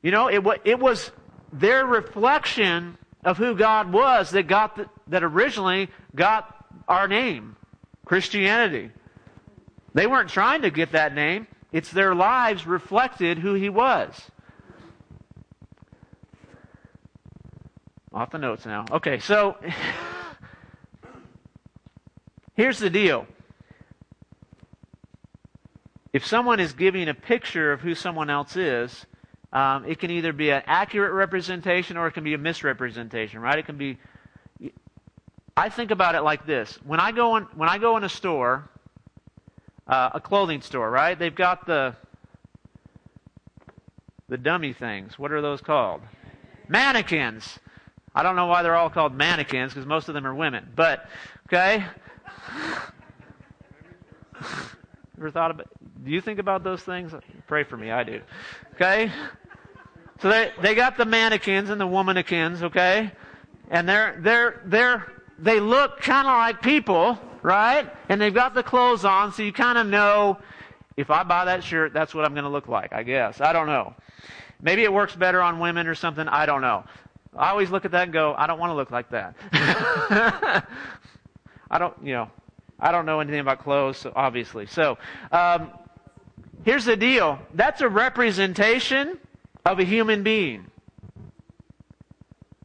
You 0.01 0.11
know, 0.11 0.27
it, 0.27 0.43
it 0.65 0.79
was 0.79 1.11
their 1.51 1.85
reflection 1.85 2.97
of 3.23 3.37
who 3.37 3.55
God 3.55 3.93
was 3.93 4.31
that 4.31 4.47
got 4.47 4.75
the, 4.75 4.89
that 5.07 5.23
originally 5.23 5.89
got 6.13 6.53
our 6.87 7.07
name, 7.07 7.55
Christianity. 8.05 8.91
They 9.93 10.07
weren't 10.07 10.29
trying 10.29 10.63
to 10.63 10.71
get 10.71 10.91
that 10.91 11.15
name. 11.15 11.47
It's 11.71 11.91
their 11.91 12.13
lives 12.13 12.67
reflected 12.67 13.39
who 13.39 13.53
he 13.53 13.69
was. 13.69 14.29
Off 18.13 18.29
the 18.29 18.37
notes 18.37 18.65
now. 18.65 18.85
Okay, 18.91 19.17
so 19.17 19.57
here's 22.55 22.77
the 22.77 22.89
deal. 22.89 23.25
If 26.11 26.25
someone 26.27 26.59
is 26.59 26.73
giving 26.73 27.09
a 27.09 27.15
picture 27.15 27.71
of 27.71 27.81
who 27.81 27.95
someone 27.95 28.29
else 28.29 28.55
is, 28.55 29.07
um, 29.51 29.85
it 29.85 29.97
can 29.99 30.11
either 30.11 30.31
be 30.31 30.51
an 30.51 30.61
accurate 30.67 31.11
representation 31.11 31.97
or 31.97 32.05
it 32.05 32.11
can 32.11 32.23
be 32.23 32.35
a 32.35 32.37
misrepresentation, 32.37 33.39
right? 33.39 33.57
It 33.57 33.65
can 33.65 33.77
be. 33.77 33.97
I 35.57 35.69
think 35.69 35.89
about 35.89 36.13
it 36.13 36.21
like 36.21 36.45
this: 36.45 36.77
when 36.83 36.99
I 36.99 37.11
go 37.11 37.37
in, 37.37 37.43
when 37.55 37.67
I 37.67 37.79
go 37.79 37.97
in 37.97 38.03
a 38.03 38.09
store, 38.09 38.69
uh, 39.87 40.11
a 40.13 40.19
clothing 40.19 40.61
store, 40.61 40.91
right? 40.91 41.17
They've 41.17 41.33
got 41.33 41.65
the 41.65 41.95
the 44.29 44.37
dummy 44.37 44.73
things. 44.73 45.17
What 45.17 45.31
are 45.31 45.41
those 45.41 45.61
called? 45.61 46.01
Mannequins. 46.67 47.59
I 48.15 48.23
don't 48.23 48.35
know 48.35 48.47
why 48.47 48.61
they're 48.63 48.75
all 48.75 48.89
called 48.89 49.15
mannequins 49.15 49.73
because 49.73 49.87
most 49.87 50.07
of 50.07 50.13
them 50.13 50.25
are 50.27 50.35
women. 50.35 50.67
But 50.75 51.07
okay. 51.47 51.85
Ever 55.17 55.31
thought 55.31 55.51
about? 55.51 55.67
Do 56.03 56.11
you 56.11 56.21
think 56.21 56.39
about 56.39 56.63
those 56.63 56.81
things? 56.81 57.13
Pray 57.47 57.63
for 57.63 57.77
me. 57.77 57.91
I 57.91 58.03
do. 58.03 58.21
Okay. 58.75 59.11
So 60.21 60.29
they 60.29 60.51
they 60.61 60.75
got 60.75 60.97
the 60.97 61.05
mannequins 61.05 61.69
and 61.69 61.79
the 61.79 61.87
womanekins. 61.87 62.61
Okay, 62.63 63.11
and 63.69 63.87
they're 63.87 64.19
they're 64.21 64.61
they're 64.65 65.11
they 65.39 65.59
look 65.59 65.99
kind 65.99 66.27
of 66.27 66.33
like 66.33 66.61
people, 66.61 67.19
right? 67.41 67.89
And 68.09 68.21
they've 68.21 68.33
got 68.33 68.53
the 68.53 68.63
clothes 68.63 69.05
on, 69.05 69.33
so 69.33 69.43
you 69.43 69.51
kind 69.51 69.77
of 69.77 69.87
know 69.87 70.39
if 70.95 71.09
I 71.09 71.23
buy 71.23 71.45
that 71.45 71.63
shirt, 71.63 71.93
that's 71.93 72.13
what 72.13 72.25
I'm 72.25 72.33
going 72.33 72.43
to 72.43 72.49
look 72.49 72.67
like. 72.67 72.93
I 72.93 73.03
guess 73.03 73.41
I 73.41 73.53
don't 73.53 73.67
know. 73.67 73.93
Maybe 74.61 74.83
it 74.83 74.93
works 74.93 75.15
better 75.15 75.41
on 75.41 75.59
women 75.59 75.87
or 75.87 75.95
something. 75.95 76.27
I 76.27 76.45
don't 76.45 76.61
know. 76.61 76.85
I 77.35 77.49
always 77.49 77.69
look 77.69 77.85
at 77.85 77.91
that 77.91 78.03
and 78.03 78.13
go, 78.13 78.33
I 78.37 78.47
don't 78.47 78.59
want 78.59 78.71
to 78.71 78.75
look 78.75 78.91
like 78.91 79.09
that. 79.09 79.35
I 81.71 81.79
don't, 81.79 81.95
you 82.03 82.13
know, 82.13 82.29
I 82.79 82.91
don't 82.91 83.05
know 83.05 83.19
anything 83.19 83.39
about 83.39 83.59
clothes, 83.59 84.05
obviously. 84.15 84.67
So, 84.67 84.97
um, 85.31 85.71
here's 86.63 86.85
the 86.85 86.97
deal. 86.97 87.39
That's 87.53 87.81
a 87.81 87.89
representation 87.89 89.17
of 89.65 89.79
a 89.79 89.83
human 89.83 90.23
being. 90.23 90.67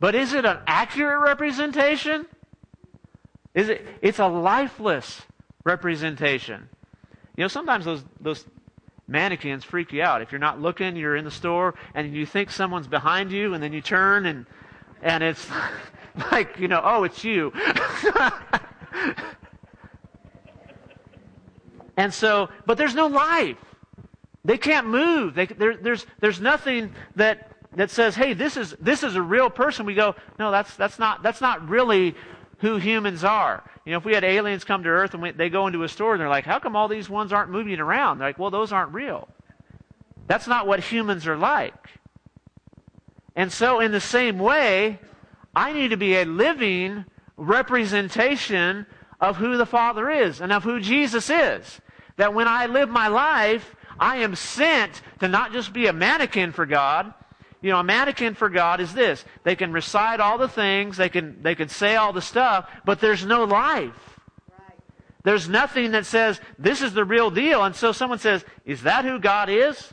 But 0.00 0.14
is 0.14 0.32
it 0.32 0.44
an 0.44 0.58
accurate 0.66 1.20
representation? 1.22 2.26
Is 3.54 3.68
it 3.68 3.84
it's 4.02 4.18
a 4.18 4.28
lifeless 4.28 5.22
representation. 5.64 6.68
You 7.36 7.44
know, 7.44 7.48
sometimes 7.48 7.84
those 7.84 8.04
those 8.20 8.44
mannequins 9.08 9.64
freak 9.64 9.92
you 9.92 10.02
out. 10.02 10.22
If 10.22 10.30
you're 10.30 10.38
not 10.38 10.60
looking, 10.60 10.94
you're 10.94 11.16
in 11.16 11.24
the 11.24 11.30
store 11.30 11.74
and 11.94 12.14
you 12.14 12.26
think 12.26 12.50
someone's 12.50 12.86
behind 12.86 13.32
you 13.32 13.54
and 13.54 13.62
then 13.62 13.72
you 13.72 13.80
turn 13.80 14.26
and 14.26 14.46
and 15.02 15.24
it's 15.24 15.46
like, 16.32 16.58
you 16.58 16.68
know, 16.68 16.80
oh, 16.82 17.04
it's 17.04 17.24
you. 17.24 17.52
and 21.96 22.12
so, 22.12 22.50
but 22.66 22.76
there's 22.78 22.94
no 22.94 23.06
life. 23.06 23.56
They 24.44 24.58
can't 24.58 24.86
move. 24.86 25.34
They, 25.34 25.46
there, 25.46 25.76
there's, 25.76 26.06
there's 26.20 26.40
nothing 26.40 26.94
that, 27.16 27.52
that 27.76 27.90
says, 27.90 28.14
hey, 28.14 28.34
this 28.34 28.56
is, 28.56 28.74
this 28.80 29.02
is 29.02 29.14
a 29.14 29.22
real 29.22 29.50
person. 29.50 29.84
We 29.86 29.94
go, 29.94 30.14
no, 30.38 30.50
that's, 30.50 30.74
that's, 30.76 30.98
not, 30.98 31.22
that's 31.22 31.40
not 31.40 31.68
really 31.68 32.14
who 32.58 32.76
humans 32.76 33.24
are. 33.24 33.62
You 33.84 33.92
know, 33.92 33.98
if 33.98 34.04
we 34.04 34.14
had 34.14 34.24
aliens 34.24 34.64
come 34.64 34.82
to 34.82 34.88
Earth 34.88 35.14
and 35.14 35.22
we, 35.22 35.30
they 35.30 35.48
go 35.48 35.66
into 35.66 35.82
a 35.82 35.88
store 35.88 36.12
and 36.12 36.20
they're 36.20 36.28
like, 36.28 36.44
how 36.44 36.58
come 36.58 36.76
all 36.76 36.88
these 36.88 37.08
ones 37.08 37.32
aren't 37.32 37.50
moving 37.50 37.80
around? 37.80 38.18
They're 38.18 38.28
like, 38.28 38.38
well, 38.38 38.50
those 38.50 38.72
aren't 38.72 38.92
real. 38.92 39.28
That's 40.26 40.46
not 40.46 40.66
what 40.66 40.80
humans 40.80 41.26
are 41.26 41.36
like. 41.36 41.88
And 43.34 43.52
so, 43.52 43.80
in 43.80 43.92
the 43.92 44.00
same 44.00 44.38
way, 44.38 44.98
I 45.54 45.72
need 45.72 45.88
to 45.88 45.96
be 45.96 46.16
a 46.16 46.24
living 46.24 47.04
representation 47.36 48.84
of 49.20 49.36
who 49.36 49.56
the 49.56 49.66
Father 49.66 50.10
is 50.10 50.40
and 50.40 50.52
of 50.52 50.64
who 50.64 50.80
Jesus 50.80 51.30
is. 51.30 51.80
That 52.16 52.34
when 52.34 52.48
I 52.48 52.66
live 52.66 52.88
my 52.88 53.08
life, 53.08 53.76
I 53.98 54.18
am 54.18 54.34
sent 54.34 55.02
to 55.20 55.28
not 55.28 55.52
just 55.52 55.72
be 55.72 55.86
a 55.86 55.92
mannequin 55.92 56.52
for 56.52 56.66
God. 56.66 57.14
You 57.60 57.70
know, 57.70 57.80
a 57.80 57.84
mannequin 57.84 58.34
for 58.34 58.48
God 58.48 58.80
is 58.80 58.94
this. 58.94 59.24
They 59.42 59.56
can 59.56 59.72
recite 59.72 60.20
all 60.20 60.38
the 60.38 60.48
things, 60.48 60.96
they 60.96 61.08
can, 61.08 61.42
they 61.42 61.54
can 61.54 61.68
say 61.68 61.96
all 61.96 62.12
the 62.12 62.22
stuff, 62.22 62.70
but 62.84 63.00
there's 63.00 63.24
no 63.24 63.44
life. 63.44 64.18
There's 65.24 65.48
nothing 65.48 65.90
that 65.90 66.06
says, 66.06 66.40
this 66.58 66.80
is 66.80 66.94
the 66.94 67.04
real 67.04 67.30
deal. 67.30 67.64
And 67.64 67.74
so 67.74 67.92
someone 67.92 68.18
says, 68.18 68.44
is 68.64 68.82
that 68.82 69.04
who 69.04 69.18
God 69.18 69.50
is? 69.50 69.92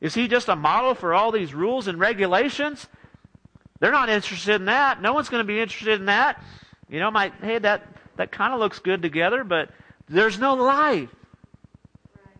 Is 0.00 0.14
he 0.14 0.26
just 0.26 0.48
a 0.48 0.56
model 0.56 0.94
for 0.94 1.14
all 1.14 1.30
these 1.30 1.54
rules 1.54 1.86
and 1.86 1.98
regulations? 1.98 2.88
They're 3.78 3.92
not 3.92 4.08
interested 4.08 4.56
in 4.56 4.64
that. 4.66 5.00
No 5.00 5.14
one's 5.14 5.28
going 5.28 5.40
to 5.40 5.46
be 5.46 5.60
interested 5.60 6.00
in 6.00 6.06
that. 6.06 6.42
You 6.88 6.98
know, 7.00 7.10
my, 7.10 7.32
hey, 7.40 7.58
that, 7.60 7.86
that 8.16 8.32
kind 8.32 8.52
of 8.52 8.58
looks 8.58 8.80
good 8.80 9.00
together, 9.00 9.44
but 9.44 9.70
there's 10.08 10.38
no 10.38 10.54
life. 10.54 11.08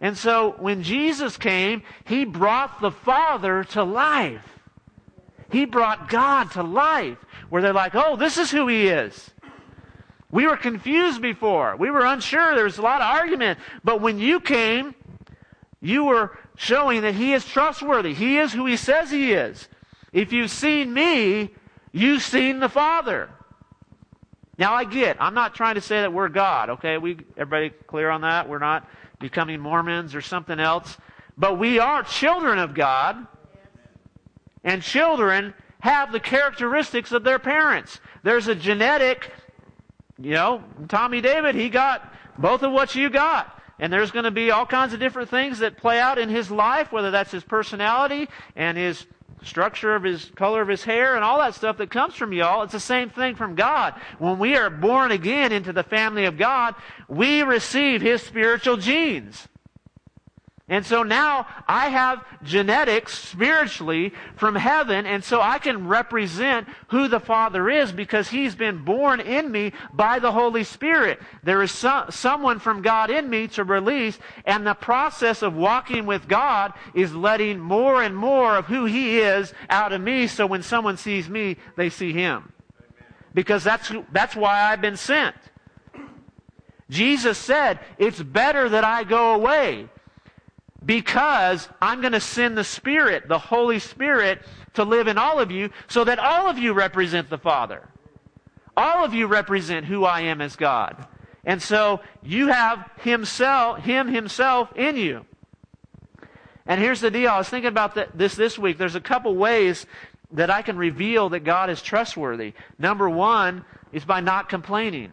And 0.02 0.18
so 0.18 0.56
when 0.58 0.82
Jesus 0.82 1.38
came, 1.38 1.82
he 2.04 2.24
brought 2.24 2.80
the 2.80 2.90
Father 2.90 3.64
to 3.70 3.84
life. 3.84 4.58
He 5.50 5.64
brought 5.64 6.08
God 6.08 6.50
to 6.52 6.62
life, 6.62 7.18
where 7.48 7.62
they're 7.62 7.72
like, 7.72 7.94
oh, 7.94 8.16
this 8.16 8.36
is 8.36 8.50
who 8.50 8.66
he 8.66 8.88
is. 8.88 9.30
We 10.30 10.46
were 10.46 10.56
confused 10.56 11.22
before. 11.22 11.76
We 11.76 11.90
were 11.90 12.04
unsure. 12.04 12.54
There 12.54 12.64
was 12.64 12.78
a 12.78 12.82
lot 12.82 13.00
of 13.00 13.06
argument. 13.06 13.60
But 13.84 14.00
when 14.00 14.18
you 14.18 14.40
came, 14.40 14.94
you 15.80 16.04
were 16.04 16.36
showing 16.56 17.02
that 17.02 17.14
he 17.14 17.32
is 17.32 17.44
trustworthy. 17.44 18.12
He 18.12 18.38
is 18.38 18.52
who 18.52 18.66
he 18.66 18.76
says 18.76 19.10
he 19.10 19.32
is. 19.32 19.68
If 20.12 20.32
you've 20.32 20.50
seen 20.50 20.92
me, 20.92 21.50
you've 21.92 22.22
seen 22.22 22.60
the 22.60 22.68
Father. 22.68 23.30
Now 24.58 24.74
I 24.74 24.84
get, 24.84 25.16
I'm 25.20 25.34
not 25.34 25.54
trying 25.54 25.76
to 25.76 25.80
say 25.80 26.00
that 26.00 26.12
we're 26.12 26.28
God, 26.28 26.70
okay? 26.70 26.98
We 26.98 27.18
everybody 27.36 27.70
clear 27.86 28.10
on 28.10 28.22
that? 28.22 28.48
We're 28.48 28.58
not 28.58 28.88
becoming 29.22 29.60
Mormons 29.60 30.14
or 30.14 30.20
something 30.20 30.60
else. 30.60 30.98
But 31.38 31.58
we 31.58 31.78
are 31.78 32.02
children 32.02 32.58
of 32.58 32.74
God. 32.74 33.26
And 34.64 34.82
children 34.82 35.54
have 35.80 36.12
the 36.12 36.20
characteristics 36.20 37.10
of 37.10 37.24
their 37.24 37.38
parents. 37.38 37.98
There's 38.22 38.46
a 38.46 38.54
genetic, 38.54 39.32
you 40.18 40.32
know, 40.32 40.62
Tommy 40.88 41.20
David, 41.20 41.54
he 41.54 41.70
got 41.70 42.14
both 42.38 42.62
of 42.62 42.70
what 42.70 42.94
you 42.94 43.10
got. 43.10 43.58
And 43.78 43.92
there's 43.92 44.12
going 44.12 44.24
to 44.24 44.30
be 44.30 44.52
all 44.52 44.66
kinds 44.66 44.92
of 44.92 45.00
different 45.00 45.30
things 45.30 45.58
that 45.58 45.76
play 45.76 45.98
out 45.98 46.18
in 46.18 46.28
his 46.28 46.50
life, 46.50 46.92
whether 46.92 47.10
that's 47.10 47.32
his 47.32 47.42
personality 47.42 48.28
and 48.54 48.78
his 48.78 49.06
structure 49.44 49.94
of 49.94 50.02
his 50.02 50.30
color 50.34 50.62
of 50.62 50.68
his 50.68 50.84
hair 50.84 51.14
and 51.14 51.24
all 51.24 51.38
that 51.38 51.54
stuff 51.54 51.78
that 51.78 51.90
comes 51.90 52.14
from 52.14 52.32
y'all. 52.32 52.62
It's 52.62 52.72
the 52.72 52.80
same 52.80 53.10
thing 53.10 53.34
from 53.34 53.54
God. 53.54 53.94
When 54.18 54.38
we 54.38 54.56
are 54.56 54.70
born 54.70 55.10
again 55.10 55.52
into 55.52 55.72
the 55.72 55.82
family 55.82 56.24
of 56.24 56.38
God, 56.38 56.74
we 57.08 57.42
receive 57.42 58.00
his 58.00 58.22
spiritual 58.22 58.76
genes. 58.76 59.48
And 60.68 60.86
so 60.86 61.02
now 61.02 61.48
I 61.66 61.88
have 61.88 62.24
genetics 62.44 63.18
spiritually 63.18 64.12
from 64.36 64.54
heaven, 64.54 65.06
and 65.06 65.24
so 65.24 65.40
I 65.40 65.58
can 65.58 65.88
represent 65.88 66.68
who 66.88 67.08
the 67.08 67.18
Father 67.18 67.68
is 67.68 67.90
because 67.90 68.28
He's 68.28 68.54
been 68.54 68.84
born 68.84 69.20
in 69.20 69.50
me 69.50 69.72
by 69.92 70.20
the 70.20 70.30
Holy 70.30 70.62
Spirit. 70.62 71.20
There 71.42 71.62
is 71.62 71.72
so, 71.72 72.06
someone 72.10 72.60
from 72.60 72.80
God 72.80 73.10
in 73.10 73.28
me 73.28 73.48
to 73.48 73.64
release, 73.64 74.18
and 74.44 74.64
the 74.64 74.74
process 74.74 75.42
of 75.42 75.56
walking 75.56 76.06
with 76.06 76.28
God 76.28 76.72
is 76.94 77.12
letting 77.12 77.58
more 77.58 78.00
and 78.00 78.16
more 78.16 78.56
of 78.56 78.66
who 78.66 78.84
He 78.84 79.18
is 79.18 79.52
out 79.68 79.92
of 79.92 80.00
me, 80.00 80.28
so 80.28 80.46
when 80.46 80.62
someone 80.62 80.96
sees 80.96 81.28
me, 81.28 81.56
they 81.76 81.90
see 81.90 82.12
Him. 82.12 82.52
Because 83.34 83.64
that's, 83.64 83.90
that's 84.12 84.36
why 84.36 84.62
I've 84.70 84.80
been 84.80 84.96
sent. 84.96 85.34
Jesus 86.88 87.36
said, 87.36 87.80
It's 87.98 88.22
better 88.22 88.68
that 88.68 88.84
I 88.84 89.02
go 89.02 89.34
away 89.34 89.88
because 90.84 91.68
I'm 91.80 92.00
going 92.00 92.12
to 92.12 92.20
send 92.20 92.56
the 92.56 92.64
Spirit, 92.64 93.28
the 93.28 93.38
Holy 93.38 93.78
Spirit, 93.78 94.42
to 94.74 94.84
live 94.84 95.06
in 95.06 95.18
all 95.18 95.38
of 95.38 95.50
you 95.50 95.70
so 95.88 96.04
that 96.04 96.18
all 96.18 96.48
of 96.48 96.58
you 96.58 96.72
represent 96.72 97.30
the 97.30 97.38
Father. 97.38 97.88
All 98.76 99.04
of 99.04 99.14
you 99.14 99.26
represent 99.26 99.86
who 99.86 100.04
I 100.04 100.22
am 100.22 100.40
as 100.40 100.56
God. 100.56 101.06
And 101.44 101.60
so 101.60 102.00
you 102.22 102.48
have 102.48 102.88
himself, 103.00 103.80
him 103.80 104.08
himself 104.08 104.72
in 104.76 104.96
you. 104.96 105.26
And 106.66 106.80
here's 106.80 107.00
the 107.00 107.10
deal. 107.10 107.30
I 107.30 107.38
was 107.38 107.48
thinking 107.48 107.68
about 107.68 108.16
this 108.16 108.34
this 108.34 108.58
week. 108.58 108.78
There's 108.78 108.94
a 108.94 109.00
couple 109.00 109.34
ways 109.34 109.84
that 110.30 110.50
I 110.50 110.62
can 110.62 110.76
reveal 110.76 111.28
that 111.30 111.40
God 111.40 111.68
is 111.68 111.82
trustworthy. 111.82 112.54
Number 112.78 113.10
one 113.10 113.64
is 113.92 114.04
by 114.04 114.20
not 114.20 114.48
complaining. 114.48 115.12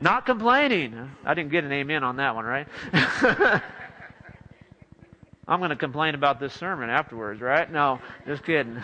Not 0.00 0.24
complaining. 0.24 1.10
I 1.24 1.34
didn't 1.34 1.50
get 1.50 1.64
an 1.64 1.72
amen 1.72 2.02
on 2.04 2.16
that 2.16 2.34
one, 2.34 2.46
right? 2.46 2.66
I'm 5.46 5.58
going 5.58 5.70
to 5.70 5.76
complain 5.76 6.14
about 6.14 6.40
this 6.40 6.54
sermon 6.54 6.88
afterwards, 6.88 7.40
right? 7.40 7.70
No, 7.70 8.00
just 8.26 8.44
kidding. 8.44 8.80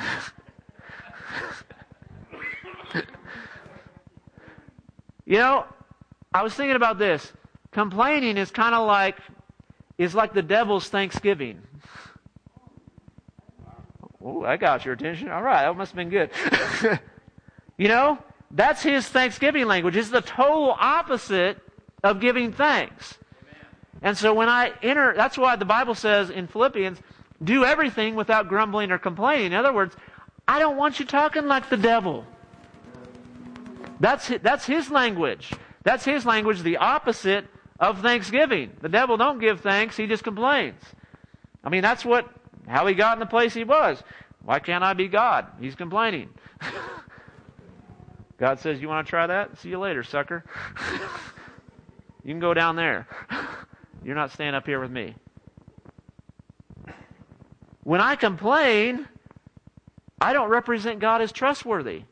you 5.25 5.38
know, 5.38 5.64
I 6.35 6.42
was 6.42 6.52
thinking 6.54 6.76
about 6.76 6.99
this. 6.99 7.32
Complaining 7.70 8.37
is 8.37 8.50
kind 8.50 8.75
of 8.75 8.87
like 8.87 9.16
is 9.96 10.14
like 10.14 10.35
the 10.35 10.42
devil's 10.42 10.88
Thanksgiving. 10.88 11.62
Oh, 14.28 14.42
I 14.42 14.56
got 14.56 14.85
your 14.85 14.94
attention. 14.94 15.28
All 15.30 15.40
right, 15.40 15.62
that 15.62 15.76
must 15.76 15.92
have 15.92 15.96
been 15.96 16.08
good. 16.08 16.30
you 17.78 17.87
know, 17.87 18.18
that's 18.50 18.83
his 18.83 19.09
thanksgiving 19.09 19.67
language. 19.67 19.97
It's 19.97 20.11
the 20.11 20.21
total 20.21 20.76
opposite 20.79 21.59
of 22.03 22.21
giving 22.21 22.53
thanks. 22.53 23.19
And 24.03 24.17
so 24.17 24.35
when 24.35 24.49
I 24.49 24.73
enter, 24.83 25.15
that's 25.17 25.37
why 25.38 25.57
the 25.57 25.65
Bible 25.65 25.95
says 25.95 26.31
in 26.31 26.47
Philippians, 26.47 26.99
do 27.43 27.65
everything 27.65 28.15
without 28.15 28.49
grumbling 28.49 28.91
or 28.91 28.99
complaining. 28.99 29.47
In 29.47 29.55
other 29.55 29.73
words, 29.73 29.97
I 30.47 30.59
don't 30.59 30.76
want 30.76 31.00
you 31.00 31.07
talking 31.07 31.47
like 31.47 31.69
the 31.69 31.76
devil. 31.76 32.25
That's, 34.00 34.31
that's 34.43 34.67
his 34.67 34.91
language. 34.91 35.53
That's 35.83 36.05
his 36.05 36.26
language, 36.26 36.62
the 36.62 36.76
opposite 36.79 37.47
of 37.79 38.00
thanksgiving. 38.00 38.76
The 38.81 38.88
devil 38.88 39.17
don't 39.17 39.38
give 39.38 39.61
thanks, 39.61 39.97
he 39.97 40.07
just 40.07 40.25
complains. 40.25 40.83
I 41.65 41.69
mean, 41.69 41.83
that's 41.83 42.05
what, 42.05 42.29
how 42.67 42.87
he 42.87 42.95
got 42.95 43.15
in 43.15 43.21
the 43.21 43.26
place 43.26 43.55
he 43.55 43.65
was. 43.65 44.03
Why 44.45 44.61
can't 44.61 44.85
I 44.85 44.93
be 44.93 45.09
God? 45.09 45.47
He's 45.61 45.75
complaining. 45.75 46.31
God 48.38 48.61
says, 48.61 48.81
You 48.81 48.88
want 48.88 49.07
to 49.07 49.11
try 49.11 49.26
that? 49.26 49.59
See 49.59 49.71
you 49.71 49.78
later, 49.78 50.02
sucker. 50.02 50.45
you 52.25 52.32
can 52.32 52.41
go 52.41 52.54
down 52.54 52.76
there. 52.76 53.08
You're 54.04 54.15
not 54.15 54.30
staying 54.30 54.54
up 54.54 54.67
here 54.67 54.80
with 54.80 54.91
me. 54.91 55.15
When 57.82 58.00
I 58.00 58.17
complain, 58.17 59.08
I 60.21 60.32
don't 60.32 60.49
represent 60.49 60.99
God 60.99 61.23
as 61.23 61.32
trustworthy. 61.32 62.02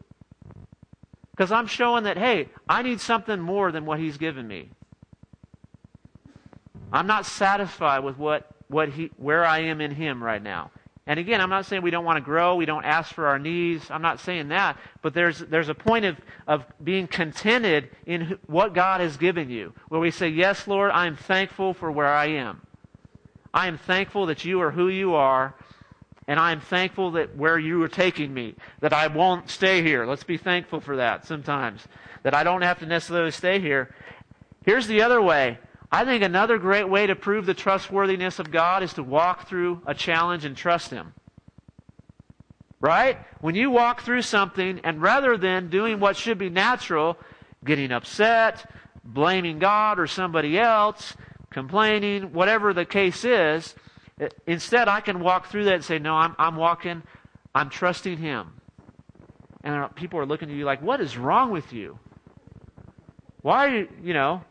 Because 1.32 1.50
I'm 1.50 1.66
showing 1.66 2.04
that, 2.04 2.16
hey, 2.16 2.48
I 2.68 2.82
need 2.82 3.00
something 3.00 3.40
more 3.40 3.72
than 3.72 3.84
what 3.84 3.98
He's 3.98 4.16
given 4.18 4.46
me. 4.46 4.70
I'm 6.92 7.08
not 7.08 7.26
satisfied 7.26 8.04
with 8.04 8.16
what, 8.16 8.48
what 8.68 8.90
he, 8.90 9.10
where 9.16 9.44
I 9.44 9.60
am 9.60 9.80
in 9.80 9.90
Him 9.90 10.22
right 10.22 10.42
now. 10.42 10.70
And 11.06 11.20
again, 11.20 11.40
I'm 11.40 11.50
not 11.50 11.66
saying 11.66 11.82
we 11.82 11.90
don't 11.90 12.04
want 12.04 12.16
to 12.16 12.22
grow, 12.22 12.56
we 12.56 12.64
don't 12.64 12.84
ask 12.84 13.12
for 13.12 13.26
our 13.26 13.38
needs. 13.38 13.90
I'm 13.90 14.00
not 14.00 14.20
saying 14.20 14.48
that. 14.48 14.78
But 15.02 15.12
there's, 15.12 15.38
there's 15.38 15.68
a 15.68 15.74
point 15.74 16.06
of, 16.06 16.16
of 16.46 16.64
being 16.82 17.06
contented 17.06 17.90
in 18.06 18.38
what 18.46 18.72
God 18.72 19.02
has 19.02 19.18
given 19.18 19.50
you, 19.50 19.74
where 19.88 20.00
we 20.00 20.10
say, 20.10 20.28
Yes, 20.28 20.66
Lord, 20.66 20.90
I'm 20.92 21.16
thankful 21.16 21.74
for 21.74 21.90
where 21.92 22.08
I 22.08 22.26
am. 22.28 22.62
I 23.52 23.68
am 23.68 23.76
thankful 23.76 24.26
that 24.26 24.44
you 24.44 24.62
are 24.62 24.70
who 24.70 24.88
you 24.88 25.14
are, 25.14 25.54
and 26.26 26.40
I 26.40 26.52
am 26.52 26.60
thankful 26.60 27.12
that 27.12 27.36
where 27.36 27.58
you 27.58 27.82
are 27.82 27.88
taking 27.88 28.32
me, 28.32 28.54
that 28.80 28.94
I 28.94 29.06
won't 29.08 29.50
stay 29.50 29.82
here. 29.82 30.06
Let's 30.06 30.24
be 30.24 30.38
thankful 30.38 30.80
for 30.80 30.96
that 30.96 31.26
sometimes, 31.26 31.86
that 32.22 32.34
I 32.34 32.44
don't 32.44 32.62
have 32.62 32.78
to 32.78 32.86
necessarily 32.86 33.30
stay 33.30 33.60
here. 33.60 33.94
Here's 34.64 34.86
the 34.86 35.02
other 35.02 35.20
way 35.20 35.58
I 35.94 36.04
think 36.04 36.24
another 36.24 36.58
great 36.58 36.88
way 36.88 37.06
to 37.06 37.14
prove 37.14 37.46
the 37.46 37.54
trustworthiness 37.54 38.40
of 38.40 38.50
God 38.50 38.82
is 38.82 38.94
to 38.94 39.04
walk 39.04 39.46
through 39.46 39.80
a 39.86 39.94
challenge 39.94 40.44
and 40.44 40.56
trust 40.56 40.90
Him. 40.90 41.14
Right? 42.80 43.16
When 43.40 43.54
you 43.54 43.70
walk 43.70 44.02
through 44.02 44.22
something, 44.22 44.80
and 44.82 45.00
rather 45.00 45.36
than 45.36 45.70
doing 45.70 46.00
what 46.00 46.16
should 46.16 46.36
be 46.36 46.50
natural, 46.50 47.16
getting 47.64 47.92
upset, 47.92 48.68
blaming 49.04 49.60
God 49.60 50.00
or 50.00 50.08
somebody 50.08 50.58
else, 50.58 51.14
complaining, 51.50 52.32
whatever 52.32 52.74
the 52.74 52.84
case 52.84 53.24
is, 53.24 53.76
instead 54.48 54.88
I 54.88 55.00
can 55.00 55.20
walk 55.20 55.46
through 55.46 55.66
that 55.66 55.74
and 55.74 55.84
say, 55.84 56.00
No, 56.00 56.16
I'm, 56.16 56.34
I'm 56.40 56.56
walking, 56.56 57.04
I'm 57.54 57.70
trusting 57.70 58.18
Him. 58.18 58.48
And 59.62 59.76
uh, 59.76 59.88
people 59.90 60.18
are 60.18 60.26
looking 60.26 60.50
at 60.50 60.56
you 60.56 60.64
like, 60.64 60.82
What 60.82 61.00
is 61.00 61.16
wrong 61.16 61.52
with 61.52 61.72
you? 61.72 62.00
Why 63.42 63.66
are 63.66 63.76
you, 63.76 63.88
you 64.02 64.12
know, 64.12 64.42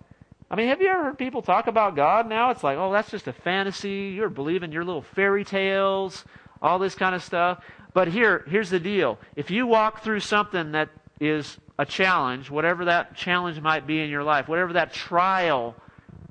I 0.49 0.55
mean, 0.55 0.67
have 0.67 0.81
you 0.81 0.87
ever 0.87 1.03
heard 1.03 1.17
people 1.17 1.41
talk 1.41 1.67
about 1.67 1.95
God 1.95 2.27
now? 2.27 2.51
It's 2.51 2.63
like, 2.63 2.77
oh, 2.77 2.91
that's 2.91 3.09
just 3.09 3.27
a 3.27 3.33
fantasy. 3.33 4.13
You're 4.15 4.29
believing 4.29 4.71
your 4.71 4.83
little 4.83 5.01
fairy 5.01 5.43
tales, 5.43 6.25
all 6.61 6.79
this 6.79 6.95
kind 6.95 7.15
of 7.15 7.23
stuff. 7.23 7.63
But 7.93 8.07
here, 8.07 8.43
here's 8.47 8.69
the 8.69 8.79
deal. 8.79 9.17
If 9.35 9.51
you 9.51 9.67
walk 9.67 10.03
through 10.03 10.19
something 10.19 10.73
that 10.73 10.89
is 11.19 11.57
a 11.79 11.85
challenge, 11.85 12.49
whatever 12.49 12.85
that 12.85 13.15
challenge 13.15 13.59
might 13.61 13.87
be 13.87 14.01
in 14.01 14.09
your 14.09 14.23
life, 14.23 14.47
whatever 14.47 14.73
that 14.73 14.93
trial 14.93 15.75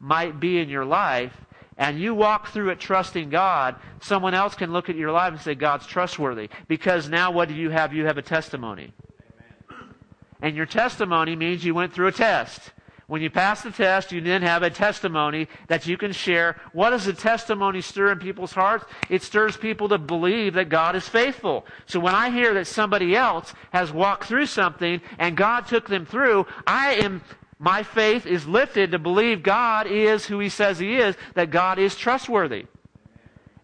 might 0.00 0.38
be 0.38 0.58
in 0.58 0.68
your 0.68 0.84
life, 0.84 1.36
and 1.78 1.98
you 1.98 2.14
walk 2.14 2.48
through 2.48 2.70
it 2.70 2.78
trusting 2.78 3.30
God, 3.30 3.76
someone 4.00 4.34
else 4.34 4.54
can 4.54 4.72
look 4.72 4.88
at 4.88 4.96
your 4.96 5.10
life 5.10 5.32
and 5.32 5.40
say, 5.40 5.54
God's 5.54 5.86
trustworthy. 5.86 6.48
Because 6.68 7.08
now 7.08 7.30
what 7.30 7.48
do 7.48 7.54
you 7.54 7.70
have? 7.70 7.92
You 7.92 8.06
have 8.06 8.18
a 8.18 8.22
testimony. 8.22 8.92
Amen. 9.70 9.94
And 10.42 10.56
your 10.56 10.66
testimony 10.66 11.34
means 11.34 11.64
you 11.64 11.74
went 11.74 11.92
through 11.92 12.08
a 12.08 12.12
test. 12.12 12.72
When 13.06 13.20
you 13.20 13.30
pass 13.30 13.62
the 13.62 13.70
test, 13.70 14.12
you 14.12 14.20
then 14.20 14.42
have 14.42 14.62
a 14.62 14.70
testimony 14.70 15.48
that 15.68 15.86
you 15.86 15.96
can 15.96 16.12
share. 16.12 16.56
What 16.72 16.90
does 16.90 17.06
a 17.06 17.12
testimony 17.12 17.80
stir 17.80 18.12
in 18.12 18.18
people's 18.18 18.52
hearts? 18.52 18.84
It 19.10 19.22
stirs 19.22 19.56
people 19.56 19.88
to 19.88 19.98
believe 19.98 20.54
that 20.54 20.68
God 20.68 20.96
is 20.96 21.08
faithful. 21.08 21.66
So 21.86 22.00
when 22.00 22.14
I 22.14 22.30
hear 22.30 22.54
that 22.54 22.66
somebody 22.66 23.16
else 23.16 23.52
has 23.72 23.92
walked 23.92 24.24
through 24.24 24.46
something 24.46 25.00
and 25.18 25.36
God 25.36 25.66
took 25.66 25.88
them 25.88 26.06
through, 26.06 26.46
I 26.66 26.94
am 26.94 27.22
my 27.58 27.84
faith 27.84 28.26
is 28.26 28.44
lifted 28.48 28.90
to 28.90 28.98
believe 28.98 29.44
God 29.44 29.86
is 29.86 30.26
who 30.26 30.40
he 30.40 30.48
says 30.48 30.80
he 30.80 30.96
is, 30.96 31.14
that 31.34 31.52
God 31.52 31.78
is 31.78 31.94
trustworthy. 31.94 32.66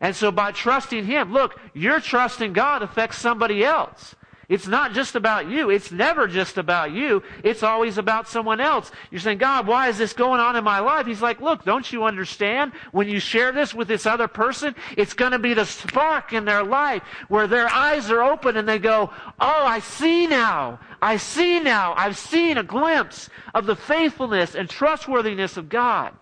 And 0.01 0.14
so 0.14 0.31
by 0.31 0.53
trusting 0.53 1.05
him, 1.05 1.33
look, 1.33 1.59
your 1.74 1.98
trust 1.98 2.40
in 2.40 2.53
God 2.53 2.83
affects 2.83 3.18
somebody 3.18 3.64
else. 3.64 4.14
It's 4.48 4.66
not 4.66 4.94
just 4.94 5.14
about 5.14 5.50
you. 5.50 5.68
It's 5.68 5.92
never 5.92 6.26
just 6.26 6.56
about 6.56 6.90
you. 6.90 7.22
It's 7.44 7.62
always 7.62 7.98
about 7.98 8.28
someone 8.28 8.61
else. 8.61 8.90
You're 9.11 9.20
saying, 9.20 9.38
God, 9.38 9.66
why 9.66 9.88
is 9.88 9.98
this 9.98 10.14
going 10.14 10.40
on 10.40 10.56
in 10.56 10.64
my 10.64 10.78
life? 10.78 11.06
He's 11.06 11.20
like, 11.20 11.42
look, 11.42 11.66
don't 11.66 11.92
you 11.92 12.04
understand? 12.04 12.72
When 12.92 13.08
you 13.08 13.20
share 13.20 13.52
this 13.52 13.74
with 13.74 13.88
this 13.88 14.06
other 14.06 14.26
person, 14.26 14.74
it's 14.96 15.12
going 15.12 15.32
to 15.32 15.38
be 15.38 15.52
the 15.52 15.66
spark 15.66 16.32
in 16.32 16.46
their 16.46 16.64
life 16.64 17.02
where 17.28 17.46
their 17.46 17.68
eyes 17.68 18.11
are 18.11 18.22
open 18.22 18.56
and 18.56 18.66
they 18.66 18.78
go, 18.78 19.11
oh, 19.38 19.64
I 19.66 19.80
see 19.80 20.26
now. 20.26 20.80
I 21.02 21.18
see 21.18 21.61
now. 21.61 21.92
I've 21.94 22.16
seen 22.16 22.56
a 22.56 22.62
glimpse 22.62 23.28
of 23.54 23.66
the 23.66 23.76
faithfulness 23.76 24.54
and 24.54 24.68
trustworthiness 24.68 25.58
of 25.58 25.68
God. 25.68 26.14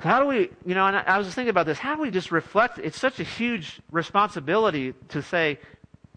How 0.00 0.18
do 0.18 0.26
we, 0.26 0.50
you 0.64 0.74
know, 0.74 0.86
and 0.86 0.96
I 0.96 1.18
was 1.18 1.26
just 1.26 1.34
thinking 1.34 1.50
about 1.50 1.66
this. 1.66 1.78
How 1.78 1.94
do 1.94 2.00
we 2.00 2.10
just 2.10 2.32
reflect? 2.32 2.78
It's 2.78 2.98
such 2.98 3.20
a 3.20 3.22
huge 3.22 3.80
responsibility 3.90 4.94
to 5.10 5.20
say, 5.20 5.58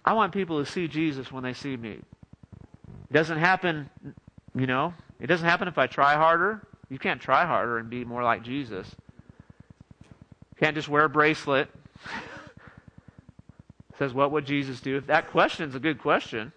I 0.06 0.14
want 0.14 0.32
people 0.32 0.64
to 0.64 0.72
see 0.72 0.88
Jesus 0.88 1.34
when 1.34 1.44
they 1.44 1.54
see 1.54 1.76
me. 1.76 1.92
It 1.92 3.14
doesn't 3.14 3.40
happen, 3.40 3.90
you 4.56 4.68
know, 4.68 4.94
it 5.20 5.28
doesn't 5.28 5.48
happen 5.48 5.68
if 5.68 5.78
I 5.78 5.88
try 5.88 6.16
harder. 6.16 6.66
You 6.90 6.98
can't 6.98 7.20
try 7.20 7.46
harder 7.46 7.78
and 7.78 7.90
be 7.90 8.06
more 8.06 8.24
like 8.24 8.42
Jesus. 8.42 8.88
You 10.02 10.60
can't 10.60 10.76
just 10.76 10.88
wear 10.88 11.04
a 11.04 11.10
bracelet. 11.10 11.70
says, 14.00 14.14
what 14.14 14.32
would 14.32 14.46
Jesus 14.46 14.80
do? 14.80 14.96
If 14.96 15.08
that 15.08 15.30
question 15.30 15.68
is 15.68 15.76
a 15.76 15.80
good 15.80 16.00
question. 16.00 16.54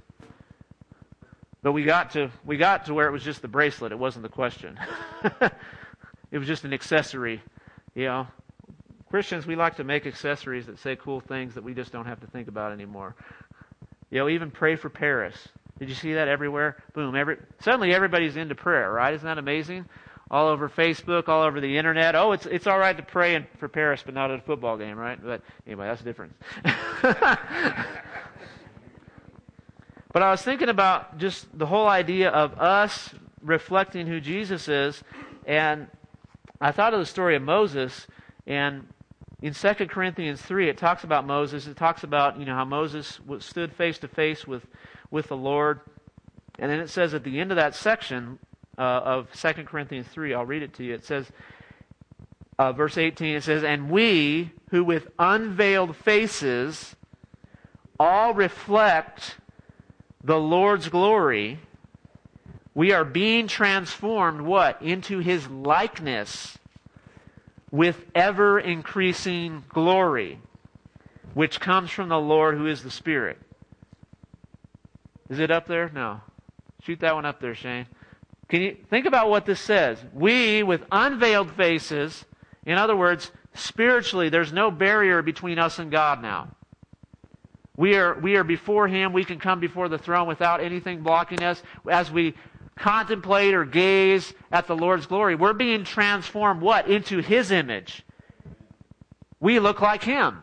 But 1.63 1.73
we 1.73 1.83
got 1.83 2.13
to 2.13 2.31
we 2.45 2.57
got 2.57 2.87
to 2.87 2.95
where 2.95 3.09
it 3.09 3.11
was 3.11 3.25
just 3.25 3.43
the 3.43 3.49
bracelet. 3.49 3.91
It 3.91 3.99
wasn't 3.99 4.23
the 4.23 4.29
question. 4.29 4.79
it 6.31 6.39
was 6.39 6.47
just 6.47 6.65
an 6.65 6.73
accessory. 6.73 7.43
You 7.95 8.05
know, 8.05 8.27
Christians 9.11 9.47
we 9.47 9.57
like 9.57 9.77
to 9.77 9.85
make 9.85 10.07
accessories 10.07 10.67
that 10.67 10.79
say 10.79 10.97
cool 10.97 11.21
things 11.21 11.55
that 11.55 11.65
we 11.65 11.75
just 11.75 11.93
don't 11.93 12.07
have 12.07 12.21
to 12.21 12.27
think 12.27 12.49
about 12.49 12.73
anymore. 12.73 13.15
You 14.11 14.19
know, 14.19 14.29
even 14.29 14.51
pray 14.51 14.77
for 14.77 14.89
Paris. 14.89 15.37
Did 15.79 15.89
you 15.89 15.95
see 15.95 16.15
that 16.15 16.29
everywhere? 16.29 16.77
Boom! 16.95 17.15
Every 17.15 17.37
suddenly 17.61 17.93
everybody's 17.93 18.37
into 18.37 18.55
prayer, 18.55 18.91
right? 18.91 19.15
Isn't 19.15 19.27
that 19.27 19.39
amazing? 19.39 19.87
All 20.31 20.49
over 20.49 20.69
Facebook, 20.69 21.29
all 21.29 21.43
over 21.43 21.61
the 21.61 21.77
internet. 21.77 22.15
Oh, 22.15 22.33
it's 22.33 22.47
it's 22.47 22.67
all 22.67 22.79
right 22.79 22.97
to 22.97 23.03
pray 23.03 23.35
in, 23.35 23.47
for 23.59 23.69
Paris, 23.69 24.03
but 24.05 24.15
not 24.15 24.31
at 24.31 24.39
a 24.39 24.43
football 24.43 24.77
game, 24.77 24.97
right? 24.97 25.23
But 25.23 25.43
anyway, 25.67 25.87
that's 25.87 26.03
the 26.03 26.11
difference. 26.11 26.35
But 30.17 30.23
I 30.23 30.31
was 30.31 30.41
thinking 30.41 30.71
about 30.71 31.19
just 31.19 31.47
the 31.59 31.67
whole 31.67 31.87
idea 31.87 32.31
of 32.31 32.59
us 32.59 33.11
reflecting 33.43 34.07
who 34.07 34.19
Jesus 34.19 34.67
is, 34.67 35.05
and 35.45 35.89
I 36.61 36.73
thought 36.73 36.95
of 36.95 37.01
the 37.01 37.07
story 37.07 37.37
of 37.37 37.43
Moses, 37.43 38.07
and 38.47 38.89
in 39.43 39.53
2 39.53 39.75
Corinthians 39.87 40.41
3, 40.41 40.69
it 40.69 40.79
talks 40.79 41.05
about 41.05 41.27
Moses. 41.27 41.67
It 41.67 41.77
talks 41.77 42.03
about, 42.03 42.39
you 42.39 42.47
know, 42.47 42.55
how 42.55 42.65
Moses 42.65 43.21
stood 43.41 43.73
face 43.73 43.99
to 43.99 44.09
face 44.09 44.47
with, 44.47 44.67
with 45.11 45.29
the 45.29 45.37
Lord. 45.37 45.81
And 46.59 46.71
then 46.71 46.81
it 46.81 46.89
says 46.89 47.13
at 47.13 47.23
the 47.23 47.39
end 47.39 47.53
of 47.53 47.57
that 47.57 47.75
section 47.75 48.39
uh, 48.79 48.81
of 48.81 49.33
2 49.33 49.65
Corinthians 49.65 50.07
3, 50.09 50.33
I'll 50.33 50.47
read 50.47 50.63
it 50.63 50.73
to 50.75 50.85
you. 50.85 50.95
It 50.95 51.05
says, 51.05 51.31
uh, 52.59 52.73
verse 52.73 52.97
18, 52.97 53.37
it 53.37 53.43
says, 53.43 53.63
And 53.63 53.91
we 53.91 54.53
who 54.71 54.83
with 54.83 55.09
unveiled 55.19 55.97
faces 55.97 56.97
all 58.01 58.33
reflect 58.33 59.37
the 60.25 60.39
Lord's 60.39 60.89
glory, 60.89 61.61
we 62.77 62.93
are 62.93 63.07
being 63.07 63.49
transformed 63.49 64.43
what? 64.43 64.83
Into 64.83 65.19
his 65.19 65.49
likeness 65.49 66.59
with 67.71 68.05
ever 68.15 68.61
increasing 68.61 69.65
glory, 69.71 70.39
which 71.33 71.59
comes 71.59 71.91
from 71.91 72.11
the 72.11 72.21
Lord 72.21 72.55
who 72.55 72.67
is 72.67 72.83
the 72.83 72.91
Spirit. 72.91 73.39
Is 75.31 75.39
it 75.39 75.51
up 75.51 75.67
there? 75.67 75.91
No. 75.95 76.21
Shoot 76.83 77.01
that 77.01 77.15
one 77.15 77.25
up 77.25 77.41
there, 77.41 77.55
Shane. 77.55 77.87
Can 78.51 78.61
you 78.61 78.77
think 78.91 79.07
about 79.07 79.31
what 79.31 79.47
this 79.47 79.59
says? 79.59 79.99
We, 80.13 80.63
with 80.63 80.83
unveiled 80.93 81.53
faces, 81.53 82.27
in 82.67 82.77
other 82.77 82.95
words, 82.95 83.33
spiritually, 83.55 84.29
there's 84.29 84.53
no 84.53 84.71
barrier 84.71 85.23
between 85.23 85.59
us 85.59 85.79
and 85.79 85.91
God 85.91 86.21
now. 86.21 86.55
We 87.75 87.97
are, 87.97 88.19
we 88.19 88.37
are 88.37 88.45
before 88.45 88.87
Him. 88.87 89.15
We 89.15 89.25
can 89.25 89.39
come 89.39 89.61
before 89.61 89.89
the 89.89 89.99
throne 89.99 90.29
without 90.29 90.61
anything 90.61 91.01
blocking 91.01 91.43
us. 91.43 91.63
As 91.91 92.11
we 92.11 92.35
contemplate 92.77 93.55
or 93.55 93.65
gaze 93.65 94.33
at 94.53 94.67
the 94.67 94.77
Lord's 94.77 95.07
glory, 95.07 95.35
we're 95.35 95.53
being 95.53 95.85
transformed 95.85 96.61
what? 96.61 96.89
Into 96.89 97.19
His 97.19 97.51
image. 97.51 98.03
We 99.41 99.59
look 99.59 99.81
like 99.81 100.05
Him. 100.05 100.43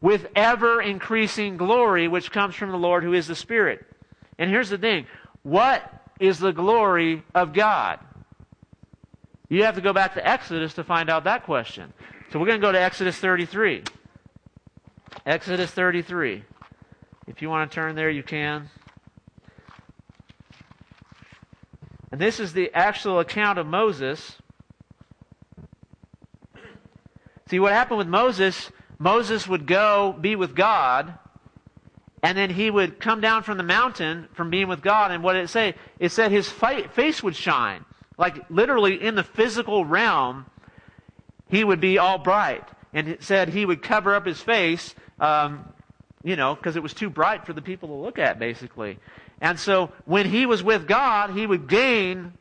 With 0.00 0.28
ever 0.36 0.80
increasing 0.80 1.56
glory, 1.56 2.06
which 2.06 2.30
comes 2.30 2.54
from 2.54 2.70
the 2.70 2.78
Lord 2.78 3.02
who 3.02 3.14
is 3.14 3.26
the 3.26 3.34
Spirit. 3.34 3.84
And 4.38 4.48
here's 4.48 4.70
the 4.70 4.78
thing 4.78 5.06
what 5.42 5.90
is 6.20 6.38
the 6.38 6.52
glory 6.52 7.22
of 7.34 7.52
God? 7.52 7.98
You 9.48 9.64
have 9.64 9.76
to 9.76 9.80
go 9.80 9.92
back 9.92 10.14
to 10.14 10.26
Exodus 10.26 10.74
to 10.74 10.84
find 10.84 11.08
out 11.08 11.24
that 11.24 11.44
question. 11.44 11.92
So 12.30 12.38
we're 12.38 12.46
going 12.46 12.60
to 12.60 12.66
go 12.66 12.72
to 12.72 12.80
Exodus 12.80 13.16
33. 13.16 13.84
Exodus 15.24 15.70
33. 15.70 16.44
If 17.26 17.40
you 17.40 17.48
want 17.48 17.70
to 17.70 17.74
turn 17.74 17.94
there, 17.94 18.10
you 18.10 18.22
can. 18.22 18.68
And 22.10 22.20
this 22.20 22.40
is 22.40 22.52
the 22.52 22.72
actual 22.74 23.20
account 23.20 23.58
of 23.58 23.66
Moses. 23.66 24.36
See, 27.48 27.60
what 27.60 27.72
happened 27.72 27.98
with 27.98 28.08
Moses, 28.08 28.70
Moses 28.98 29.46
would 29.46 29.66
go 29.66 30.16
be 30.18 30.36
with 30.36 30.54
God, 30.54 31.14
and 32.22 32.36
then 32.36 32.50
he 32.50 32.70
would 32.70 33.00
come 33.00 33.20
down 33.20 33.42
from 33.42 33.56
the 33.56 33.62
mountain 33.62 34.28
from 34.34 34.50
being 34.50 34.68
with 34.68 34.82
God, 34.82 35.10
and 35.10 35.22
what 35.22 35.34
did 35.34 35.44
it 35.44 35.48
say? 35.48 35.74
It 35.98 36.10
said 36.10 36.30
his 36.30 36.48
face 36.48 37.22
would 37.22 37.36
shine. 37.36 37.84
Like 38.16 38.50
literally 38.50 39.02
in 39.02 39.14
the 39.14 39.22
physical 39.22 39.84
realm, 39.84 40.46
he 41.48 41.62
would 41.62 41.80
be 41.80 41.98
all 41.98 42.18
bright. 42.18 42.64
And 42.92 43.08
it 43.08 43.22
said 43.22 43.50
he 43.50 43.64
would 43.64 43.82
cover 43.82 44.14
up 44.14 44.26
his 44.26 44.40
face 44.40 44.94
um, 45.20 45.72
you 46.22 46.36
know, 46.36 46.54
because 46.54 46.76
it 46.76 46.82
was 46.82 46.94
too 46.94 47.10
bright 47.10 47.46
for 47.46 47.52
the 47.52 47.62
people 47.62 47.88
to 47.88 47.94
look 47.94 48.18
at, 48.18 48.38
basically. 48.38 48.98
And 49.40 49.58
so 49.58 49.92
when 50.04 50.28
he 50.28 50.46
was 50.46 50.62
with 50.62 50.86
God, 50.86 51.30
he 51.30 51.46
would 51.46 51.68
gain 51.68 52.32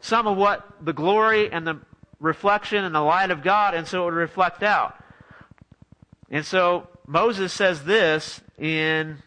some 0.00 0.26
of 0.26 0.36
what 0.36 0.66
the 0.84 0.92
glory 0.92 1.50
and 1.52 1.66
the 1.66 1.78
reflection 2.18 2.84
and 2.84 2.94
the 2.94 3.00
light 3.00 3.30
of 3.30 3.42
God, 3.42 3.74
and 3.74 3.86
so 3.86 4.02
it 4.02 4.04
would 4.06 4.14
reflect 4.14 4.62
out. 4.62 4.96
And 6.30 6.44
so 6.44 6.88
Moses 7.06 7.52
says 7.52 7.84
this 7.84 8.40
in 8.58 9.18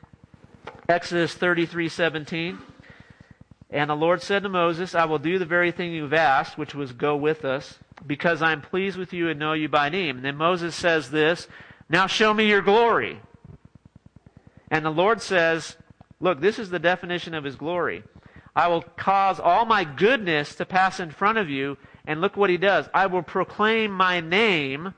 Exodus 0.88 1.34
33 1.34 1.90
17. 1.90 2.60
And 3.70 3.90
the 3.90 3.96
Lord 3.96 4.22
said 4.22 4.44
to 4.44 4.50
Moses, 4.50 4.94
I 4.94 5.06
will 5.06 5.18
do 5.18 5.40
the 5.40 5.46
very 5.46 5.72
thing 5.72 5.94
you've 5.94 6.14
asked, 6.14 6.60
which 6.60 6.76
was 6.76 6.92
go 6.92 7.16
with 7.16 7.44
us, 7.44 7.80
because 8.06 8.44
I 8.44 8.52
am 8.52 8.62
pleased 8.62 8.98
with 8.98 9.14
you 9.14 9.30
and 9.30 9.40
know 9.40 9.54
you 9.54 9.68
by 9.68 9.90
name. 9.90 10.18
And 10.18 10.26
then 10.26 10.38
Moses 10.38 10.76
says 10.76 11.10
this 11.10 11.48
now 11.90 12.08
show 12.08 12.34
me 12.34 12.48
your 12.48 12.62
glory. 12.62 13.20
And 14.70 14.86
the 14.86 14.92
Lord 14.92 15.22
says, 15.22 15.78
Look, 16.24 16.40
this 16.40 16.58
is 16.58 16.70
the 16.70 16.80
definition 16.80 17.34
of 17.34 17.44
his 17.44 17.58
glory. 17.58 18.02
I 18.56 18.70
will 18.70 18.82
cause 18.82 19.42
all 19.42 19.66
my 19.66 19.84
goodness 19.84 20.56
to 20.56 20.66
pass 20.66 21.02
in 21.02 21.12
front 21.12 21.38
of 21.38 21.50
you. 21.50 21.78
And 22.06 22.22
look 22.22 22.38
what 22.38 22.50
he 22.50 22.56
does. 22.56 22.88
I 22.94 23.08
will 23.08 23.24
proclaim 23.24 23.92
my 23.92 24.22
name, 24.22 24.94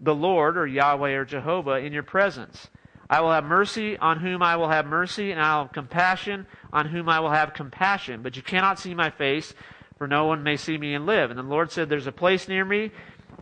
the 0.00 0.14
Lord, 0.14 0.56
or 0.56 0.66
Yahweh, 0.66 1.10
or 1.10 1.26
Jehovah, 1.26 1.76
in 1.76 1.92
your 1.92 2.02
presence. 2.02 2.68
I 3.10 3.20
will 3.20 3.30
have 3.30 3.44
mercy 3.44 3.98
on 3.98 4.20
whom 4.20 4.42
I 4.42 4.56
will 4.56 4.70
have 4.70 4.86
mercy, 4.86 5.32
and 5.32 5.40
I 5.40 5.56
will 5.56 5.64
have 5.64 5.72
compassion 5.74 6.46
on 6.72 6.86
whom 6.86 7.10
I 7.10 7.20
will 7.20 7.30
have 7.30 7.52
compassion. 7.52 8.22
But 8.22 8.36
you 8.36 8.42
cannot 8.42 8.78
see 8.78 8.94
my 8.94 9.10
face, 9.10 9.52
for 9.98 10.08
no 10.08 10.24
one 10.24 10.42
may 10.42 10.56
see 10.56 10.78
me 10.78 10.94
and 10.94 11.04
live. 11.04 11.30
And 11.30 11.38
the 11.38 11.42
Lord 11.42 11.70
said, 11.72 11.90
There's 11.90 12.06
a 12.06 12.12
place 12.12 12.48
near 12.48 12.64
me 12.64 12.90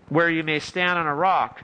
where 0.09 0.31
you 0.31 0.42
may 0.42 0.59
stand 0.59 0.99
on 0.99 1.07
a 1.07 1.14
rock. 1.14 1.62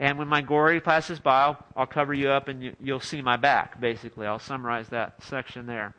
And 0.00 0.18
when 0.18 0.28
my 0.28 0.40
glory 0.40 0.80
passes 0.80 1.20
by, 1.20 1.42
I'll, 1.42 1.64
I'll 1.76 1.86
cover 1.86 2.14
you 2.14 2.30
up 2.30 2.48
and 2.48 2.62
you, 2.64 2.74
you'll 2.80 3.00
see 3.00 3.20
my 3.20 3.36
back, 3.36 3.78
basically. 3.78 4.26
I'll 4.26 4.38
summarize 4.38 4.88
that 4.88 5.22
section 5.22 5.66
there. 5.66 5.94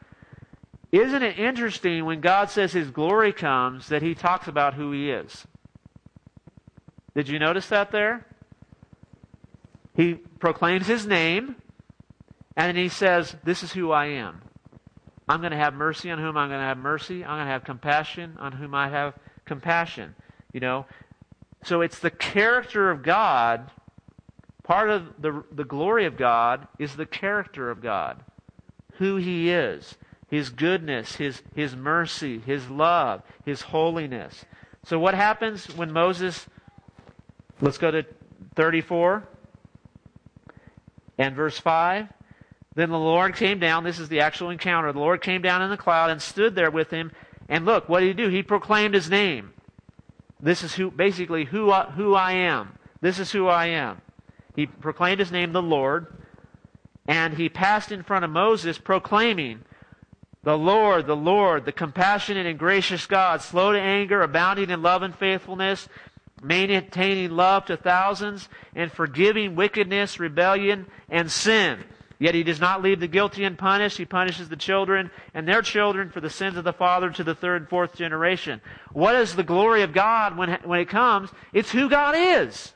Isn't 0.92 1.22
it 1.22 1.38
interesting 1.38 2.04
when 2.04 2.20
God 2.20 2.50
says 2.50 2.74
his 2.74 2.90
glory 2.90 3.32
comes 3.32 3.90
that 3.90 4.02
he 4.02 4.16
talks 4.16 4.48
about 4.48 4.74
who 4.74 4.92
he 4.92 5.12
is? 5.12 5.46
Did 7.16 7.30
you 7.30 7.38
notice 7.38 7.68
that 7.68 7.92
there? 7.92 8.26
He 9.94 10.16
proclaims 10.16 10.88
his 10.88 11.06
name 11.06 11.56
and 12.58 12.70
then 12.70 12.76
he 12.76 12.90
says, 12.90 13.36
This 13.44 13.62
is 13.62 13.72
who 13.72 13.92
I 13.92 14.08
am. 14.08 14.42
I'm 15.30 15.42
going 15.42 15.52
to 15.52 15.58
have 15.58 15.76
mercy 15.76 16.10
on 16.10 16.18
whom 16.18 16.36
I'm 16.38 16.50
going 16.50 16.60
to 16.60 16.66
have 16.66 16.78
mercy. 16.78 17.24
I'm 17.24 17.38
going 17.38 17.46
to 17.46 17.52
have 17.52 17.64
compassion 17.64 18.36
on 18.40 18.52
whom 18.52 18.74
I 18.74 18.90
have 18.90 19.14
compassion. 19.46 20.16
You 20.52 20.60
know? 20.60 20.86
So 21.64 21.82
it's 21.82 22.00
the 22.00 22.10
character 22.10 22.90
of 22.90 23.04
God 23.04 23.70
Part 24.72 24.90
of 24.90 25.22
the, 25.22 25.44
the 25.52 25.66
glory 25.66 26.06
of 26.06 26.16
God 26.16 26.66
is 26.80 26.96
the 26.96 27.06
character 27.06 27.70
of 27.70 27.82
God, 27.82 28.24
who 28.94 29.18
He 29.18 29.52
is, 29.52 29.98
His 30.30 30.50
goodness, 30.50 31.18
His, 31.18 31.42
His 31.54 31.76
mercy, 31.76 32.40
His 32.40 32.70
love, 32.70 33.22
His 33.44 33.64
holiness. 33.64 34.46
So, 34.86 34.98
what 34.98 35.14
happens 35.14 35.66
when 35.76 35.92
Moses, 35.92 36.48
let's 37.60 37.78
go 37.78 37.92
to 37.92 38.06
34 38.56 39.28
and 41.18 41.36
verse 41.36 41.60
5. 41.60 42.08
Then 42.74 42.92
the 42.92 42.98
Lord 42.98 43.36
came 43.36 43.60
down. 43.60 43.84
This 43.84 44.00
is 44.00 44.08
the 44.08 44.22
actual 44.22 44.52
encounter. 44.52 44.94
The 44.94 45.00
Lord 45.00 45.22
came 45.22 45.42
down 45.42 45.62
in 45.62 45.70
the 45.70 45.76
cloud 45.76 46.12
and 46.12 46.22
stood 46.22 46.56
there 46.56 46.72
with 46.72 46.92
him. 46.92 47.12
And 47.50 47.66
look, 47.66 47.90
what 47.90 48.00
did 48.00 48.08
he 48.18 48.24
do? 48.24 48.30
He 48.30 48.42
proclaimed 48.42 48.94
his 48.94 49.10
name. 49.10 49.52
This 50.40 50.64
is 50.64 50.76
who, 50.76 50.92
basically, 50.92 51.44
who, 51.44 51.74
who 51.74 52.16
I 52.16 52.32
am. 52.32 52.78
This 53.02 53.20
is 53.20 53.34
who 53.34 53.50
I 53.50 53.66
am. 53.66 54.02
He 54.56 54.66
proclaimed 54.66 55.20
his 55.20 55.32
name, 55.32 55.54
the 55.54 55.62
Lord, 55.62 56.08
and 57.08 57.34
he 57.34 57.50
passed 57.50 57.92
in 57.92 58.04
front 58.04 58.26
of 58.26 58.32
Moses, 58.32 58.78
proclaiming, 58.78 59.62
The 60.44 60.58
Lord, 60.58 61.08
the 61.08 61.16
Lord, 61.16 61.66
the 61.66 61.72
compassionate 61.72 62.46
and 62.46 62.60
gracious 62.60 63.06
God, 63.06 63.42
slow 63.42 63.72
to 63.72 63.80
anger, 63.80 64.22
abounding 64.22 64.70
in 64.70 64.82
love 64.82 65.04
and 65.04 65.16
faithfulness, 65.16 65.88
maintaining 66.42 67.32
love 67.32 67.66
to 67.66 67.78
thousands, 67.78 68.50
and 68.76 68.92
forgiving 68.92 69.56
wickedness, 69.56 70.20
rebellion, 70.20 70.88
and 71.10 71.32
sin. 71.32 71.84
Yet 72.22 72.36
he 72.36 72.44
does 72.44 72.60
not 72.60 72.84
leave 72.84 73.00
the 73.00 73.08
guilty 73.08 73.44
unpunished. 73.46 73.98
He 73.98 74.06
punishes 74.06 74.48
the 74.48 74.56
children 74.56 75.10
and 75.34 75.48
their 75.48 75.64
children 75.64 76.12
for 76.12 76.22
the 76.22 76.30
sins 76.30 76.56
of 76.56 76.64
the 76.64 76.72
father 76.72 77.10
to 77.10 77.24
the 77.24 77.34
third 77.34 77.64
and 77.64 77.70
fourth 77.70 77.96
generation. 77.96 78.62
What 78.94 79.16
is 79.16 79.36
the 79.36 79.44
glory 79.44 79.82
of 79.82 79.92
God 79.92 80.38
when, 80.38 80.52
when 80.64 80.80
it 80.80 80.90
comes? 80.90 81.32
It's 81.52 81.72
who 81.72 81.90
God 81.90 82.14
is. 82.16 82.74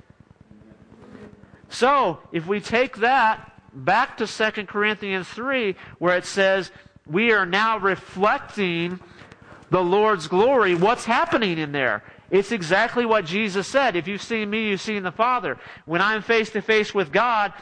So, 1.70 2.20
if 2.32 2.46
we 2.46 2.60
take 2.60 2.98
that 2.98 3.52
back 3.74 4.18
to 4.18 4.28
2 4.28 4.66
Corinthians 4.66 5.28
3, 5.28 5.76
where 6.00 6.18
it 6.18 6.26
says, 6.26 6.72
We 7.06 7.32
are 7.32 7.46
now 7.46 7.78
reflecting 7.78 9.00
the 9.70 9.84
Lord's 9.84 10.28
glory. 10.28 10.76
What's 10.76 11.06
happening 11.06 11.58
in 11.58 11.72
there? 11.72 12.04
It's 12.32 12.52
exactly 12.52 13.06
what 13.06 13.26
Jesus 13.26 13.68
said. 13.68 13.96
If 13.96 14.08
you've 14.08 14.22
seen 14.22 14.50
me, 14.50 14.70
you've 14.70 14.82
seen 14.82 15.04
the 15.04 15.12
Father. 15.12 15.58
When 15.86 16.02
I'm 16.02 16.22
face 16.22 16.50
to 16.52 16.62
face 16.62 16.94
with 16.94 17.12
God, 17.12 17.54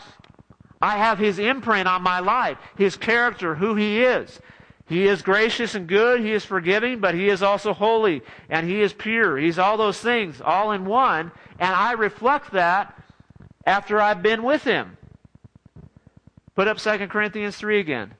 I 0.81 0.97
have 0.97 1.19
His 1.19 1.39
imprint 1.39 1.87
on 1.87 2.01
my 2.01 2.19
life, 2.19 2.57
His 2.77 2.95
character, 2.95 3.55
who 3.55 3.75
He 3.75 4.03
is. 4.03 4.39
He 4.85 5.07
is 5.07 5.21
gracious 5.21 5.75
and 5.75 5.87
good. 5.87 6.21
He 6.21 6.33
is 6.33 6.45
forgiving, 6.45 6.99
but 6.99 7.15
He 7.15 7.29
is 7.29 7.41
also 7.41 7.73
holy 7.73 8.21
and 8.49 8.67
He 8.67 8.81
is 8.81 8.93
pure. 8.93 9.37
He's 9.37 9.57
all 9.57 9.77
those 9.77 9.99
things 9.99 10.41
all 10.41 10.71
in 10.71 10.85
one. 10.85 11.31
And 11.57 11.73
I 11.73 11.93
reflect 11.93 12.51
that 12.51 12.97
after 13.65 13.99
I've 13.99 14.21
been 14.21 14.43
with 14.43 14.63
Him. 14.63 14.97
Put 16.55 16.67
up 16.67 16.77
2 16.77 17.07
Corinthians 17.07 17.55
3 17.55 17.79
again. 17.79 18.13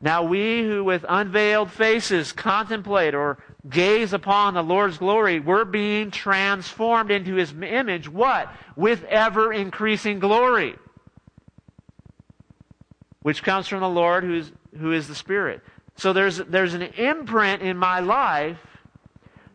Now 0.00 0.22
we 0.22 0.62
who 0.62 0.84
with 0.84 1.04
unveiled 1.08 1.70
faces 1.70 2.32
contemplate 2.32 3.14
or 3.14 3.38
gaze 3.68 4.12
upon 4.12 4.54
the 4.54 4.62
Lord's 4.62 4.98
glory, 4.98 5.40
we're 5.40 5.64
being 5.64 6.10
transformed 6.10 7.10
into 7.10 7.34
His 7.34 7.52
image. 7.52 8.08
What? 8.08 8.52
With 8.76 9.04
ever 9.04 9.52
increasing 9.52 10.20
glory. 10.20 10.76
Which 13.22 13.42
comes 13.42 13.66
from 13.66 13.80
the 13.80 13.88
Lord 13.88 14.24
who's, 14.24 14.52
who 14.78 14.92
is 14.92 15.08
the 15.08 15.14
Spirit. 15.14 15.62
So 15.96 16.12
there's, 16.12 16.38
there's 16.38 16.74
an 16.74 16.82
imprint 16.82 17.62
in 17.62 17.76
my 17.76 17.98
life 17.98 18.58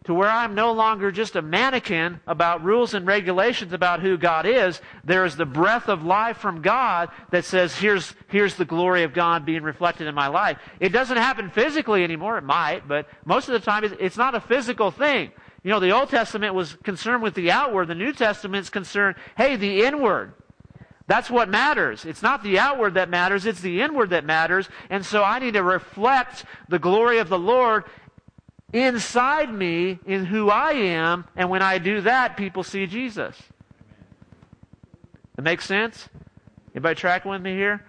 to 0.05 0.13
where 0.13 0.29
I'm 0.29 0.53
no 0.55 0.71
longer 0.73 1.11
just 1.11 1.35
a 1.35 1.41
mannequin 1.41 2.19
about 2.27 2.63
rules 2.63 2.93
and 2.93 3.07
regulations 3.07 3.73
about 3.73 4.01
who 4.01 4.17
God 4.17 4.45
is. 4.45 4.81
There 5.03 5.25
is 5.25 5.35
the 5.35 5.45
breath 5.45 5.87
of 5.87 6.03
life 6.03 6.37
from 6.37 6.61
God 6.61 7.09
that 7.31 7.45
says, 7.45 7.75
here's, 7.75 8.13
here's 8.27 8.55
the 8.55 8.65
glory 8.65 9.03
of 9.03 9.13
God 9.13 9.45
being 9.45 9.63
reflected 9.63 10.07
in 10.07 10.15
my 10.15 10.27
life. 10.27 10.57
It 10.79 10.89
doesn't 10.89 11.17
happen 11.17 11.49
physically 11.49 12.03
anymore. 12.03 12.37
It 12.37 12.43
might, 12.43 12.87
but 12.87 13.07
most 13.25 13.47
of 13.47 13.53
the 13.53 13.59
time 13.59 13.83
it's 13.99 14.17
not 14.17 14.35
a 14.35 14.41
physical 14.41 14.91
thing. 14.91 15.31
You 15.63 15.71
know, 15.71 15.79
the 15.79 15.91
Old 15.91 16.09
Testament 16.09 16.53
was 16.53 16.73
concerned 16.83 17.23
with 17.23 17.35
the 17.35 17.51
outward. 17.51 17.87
The 17.87 17.95
New 17.95 18.11
Testament's 18.11 18.69
concerned, 18.69 19.15
hey, 19.37 19.55
the 19.55 19.85
inward. 19.85 20.33
That's 21.07 21.29
what 21.29 21.49
matters. 21.49 22.05
It's 22.05 22.21
not 22.21 22.43
the 22.43 22.59
outward 22.59 22.93
that 22.93 23.09
matters, 23.09 23.45
it's 23.45 23.61
the 23.61 23.81
inward 23.81 24.11
that 24.11 24.25
matters. 24.25 24.69
And 24.89 25.05
so 25.05 25.23
I 25.23 25.39
need 25.39 25.53
to 25.53 25.63
reflect 25.63 26.45
the 26.69 26.79
glory 26.79 27.19
of 27.19 27.29
the 27.29 27.39
Lord 27.39 27.83
inside 28.73 29.53
me 29.53 29.99
in 30.05 30.25
who 30.25 30.49
I 30.49 30.71
am, 30.71 31.25
and 31.35 31.49
when 31.49 31.61
I 31.61 31.77
do 31.77 32.01
that, 32.01 32.35
people 32.35 32.63
see 32.63 32.87
Jesus. 32.87 33.41
It 35.37 35.43
makes 35.43 35.65
sense? 35.65 36.09
Anybody 36.73 36.95
tracking 36.95 37.31
with 37.31 37.41
me 37.41 37.53
here? 37.53 37.85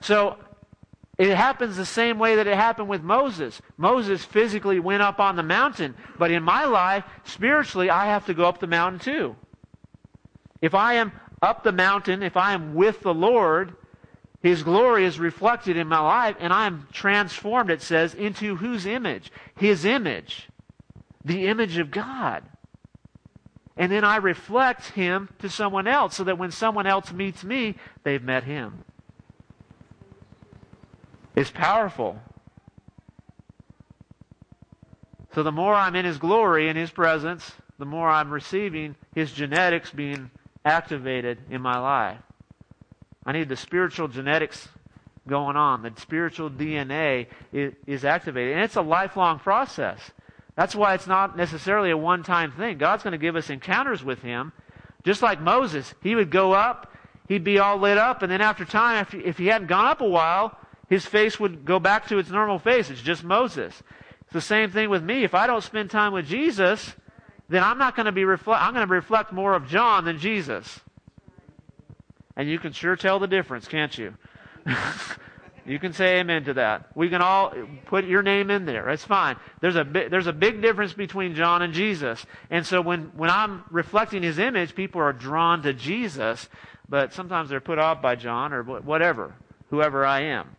So 0.00 0.38
it 1.18 1.34
happens 1.34 1.76
the 1.76 1.84
same 1.84 2.18
way 2.18 2.36
that 2.36 2.46
it 2.46 2.56
happened 2.56 2.88
with 2.88 3.02
Moses. 3.02 3.60
Moses 3.76 4.24
physically 4.24 4.80
went 4.80 5.02
up 5.02 5.20
on 5.20 5.36
the 5.36 5.42
mountain, 5.42 5.94
but 6.18 6.30
in 6.30 6.42
my 6.42 6.64
life, 6.64 7.04
spiritually, 7.24 7.90
I 7.90 8.06
have 8.06 8.26
to 8.26 8.34
go 8.34 8.46
up 8.46 8.60
the 8.60 8.66
mountain 8.66 9.00
too. 9.00 9.36
If 10.60 10.74
I 10.74 10.94
am 10.94 11.12
up 11.42 11.64
the 11.64 11.72
mountain, 11.72 12.22
if 12.22 12.36
I 12.36 12.52
am 12.52 12.74
with 12.74 13.00
the 13.00 13.12
Lord, 13.12 13.74
his 14.42 14.64
glory 14.64 15.04
is 15.04 15.20
reflected 15.20 15.76
in 15.76 15.86
my 15.86 16.00
life, 16.00 16.36
and 16.40 16.52
I 16.52 16.66
am 16.66 16.88
transformed, 16.92 17.70
it 17.70 17.80
says, 17.80 18.14
into 18.14 18.56
whose 18.56 18.86
image? 18.86 19.30
His 19.56 19.84
image. 19.84 20.48
The 21.24 21.46
image 21.46 21.78
of 21.78 21.92
God. 21.92 22.42
And 23.76 23.90
then 23.90 24.04
I 24.04 24.16
reflect 24.16 24.88
Him 24.88 25.28
to 25.38 25.48
someone 25.48 25.86
else 25.86 26.16
so 26.16 26.24
that 26.24 26.38
when 26.38 26.50
someone 26.50 26.86
else 26.86 27.12
meets 27.12 27.44
me, 27.44 27.76
they've 28.02 28.22
met 28.22 28.44
Him. 28.44 28.84
It's 31.36 31.50
powerful. 31.50 32.20
So 35.34 35.42
the 35.42 35.52
more 35.52 35.74
I'm 35.74 35.94
in 35.94 36.04
His 36.04 36.18
glory, 36.18 36.68
in 36.68 36.76
His 36.76 36.90
presence, 36.90 37.52
the 37.78 37.86
more 37.86 38.10
I'm 38.10 38.30
receiving 38.30 38.96
His 39.14 39.32
genetics 39.32 39.90
being 39.90 40.30
activated 40.64 41.38
in 41.48 41.62
my 41.62 41.78
life. 41.78 42.18
I 43.24 43.32
need 43.32 43.48
the 43.48 43.56
spiritual 43.56 44.08
genetics 44.08 44.68
going 45.28 45.56
on. 45.56 45.82
The 45.82 45.92
spiritual 45.96 46.50
DNA 46.50 47.28
is, 47.52 48.04
activated. 48.04 48.54
And 48.54 48.64
it's 48.64 48.76
a 48.76 48.82
lifelong 48.82 49.38
process. 49.38 50.10
That's 50.56 50.74
why 50.74 50.94
it's 50.94 51.06
not 51.06 51.36
necessarily 51.36 51.90
a 51.90 51.96
one 51.96 52.22
time 52.22 52.52
thing. 52.52 52.78
God's 52.78 53.02
going 53.02 53.12
to 53.12 53.18
give 53.18 53.36
us 53.36 53.48
encounters 53.48 54.04
with 54.04 54.22
Him. 54.22 54.52
Just 55.04 55.22
like 55.22 55.40
Moses, 55.40 55.94
he 56.02 56.14
would 56.14 56.30
go 56.30 56.52
up, 56.52 56.92
he'd 57.28 57.44
be 57.44 57.58
all 57.58 57.78
lit 57.78 57.98
up, 57.98 58.22
and 58.22 58.30
then 58.30 58.40
after 58.40 58.64
time, 58.64 58.98
after, 58.98 59.20
if 59.20 59.38
he 59.38 59.46
hadn't 59.46 59.66
gone 59.66 59.86
up 59.86 60.00
a 60.00 60.08
while, 60.08 60.56
his 60.88 61.04
face 61.04 61.40
would 61.40 61.64
go 61.64 61.80
back 61.80 62.06
to 62.08 62.18
its 62.18 62.30
normal 62.30 62.58
face. 62.58 62.90
It's 62.90 63.02
just 63.02 63.24
Moses. 63.24 63.82
It's 64.22 64.32
the 64.32 64.40
same 64.40 64.70
thing 64.70 64.90
with 64.90 65.02
me. 65.02 65.24
If 65.24 65.34
I 65.34 65.46
don't 65.46 65.64
spend 65.64 65.90
time 65.90 66.12
with 66.12 66.26
Jesus, 66.26 66.94
then 67.48 67.64
I'm 67.64 67.78
not 67.78 67.96
going 67.96 68.06
to 68.06 68.12
be 68.12 68.24
reflect. 68.24 68.62
I'm 68.62 68.74
going 68.74 68.86
to 68.86 68.94
reflect 68.94 69.32
more 69.32 69.54
of 69.54 69.66
John 69.66 70.04
than 70.04 70.18
Jesus. 70.18 70.80
And 72.36 72.48
you 72.48 72.58
can 72.58 72.72
sure 72.72 72.96
tell 72.96 73.18
the 73.18 73.26
difference, 73.26 73.68
can't 73.68 73.96
you? 73.96 74.14
you 75.66 75.78
can 75.78 75.92
say 75.92 76.20
amen 76.20 76.44
to 76.44 76.54
that. 76.54 76.88
We 76.94 77.08
can 77.08 77.20
all 77.20 77.52
put 77.86 78.04
your 78.04 78.22
name 78.22 78.50
in 78.50 78.64
there. 78.64 78.84
That's 78.86 79.04
fine. 79.04 79.36
There's 79.60 79.76
a 79.76 79.84
bi- 79.84 80.08
there's 80.08 80.26
a 80.26 80.32
big 80.32 80.62
difference 80.62 80.92
between 80.92 81.34
John 81.34 81.62
and 81.62 81.74
Jesus. 81.74 82.24
And 82.50 82.66
so 82.66 82.80
when 82.80 83.12
when 83.16 83.30
I'm 83.30 83.64
reflecting 83.70 84.22
his 84.22 84.38
image, 84.38 84.74
people 84.74 85.00
are 85.00 85.12
drawn 85.12 85.62
to 85.62 85.72
Jesus, 85.72 86.48
but 86.88 87.12
sometimes 87.12 87.50
they're 87.50 87.60
put 87.60 87.78
off 87.78 88.00
by 88.00 88.16
John 88.16 88.52
or 88.52 88.62
whatever, 88.62 89.34
whoever 89.70 90.04
I 90.06 90.22
am. 90.22 90.56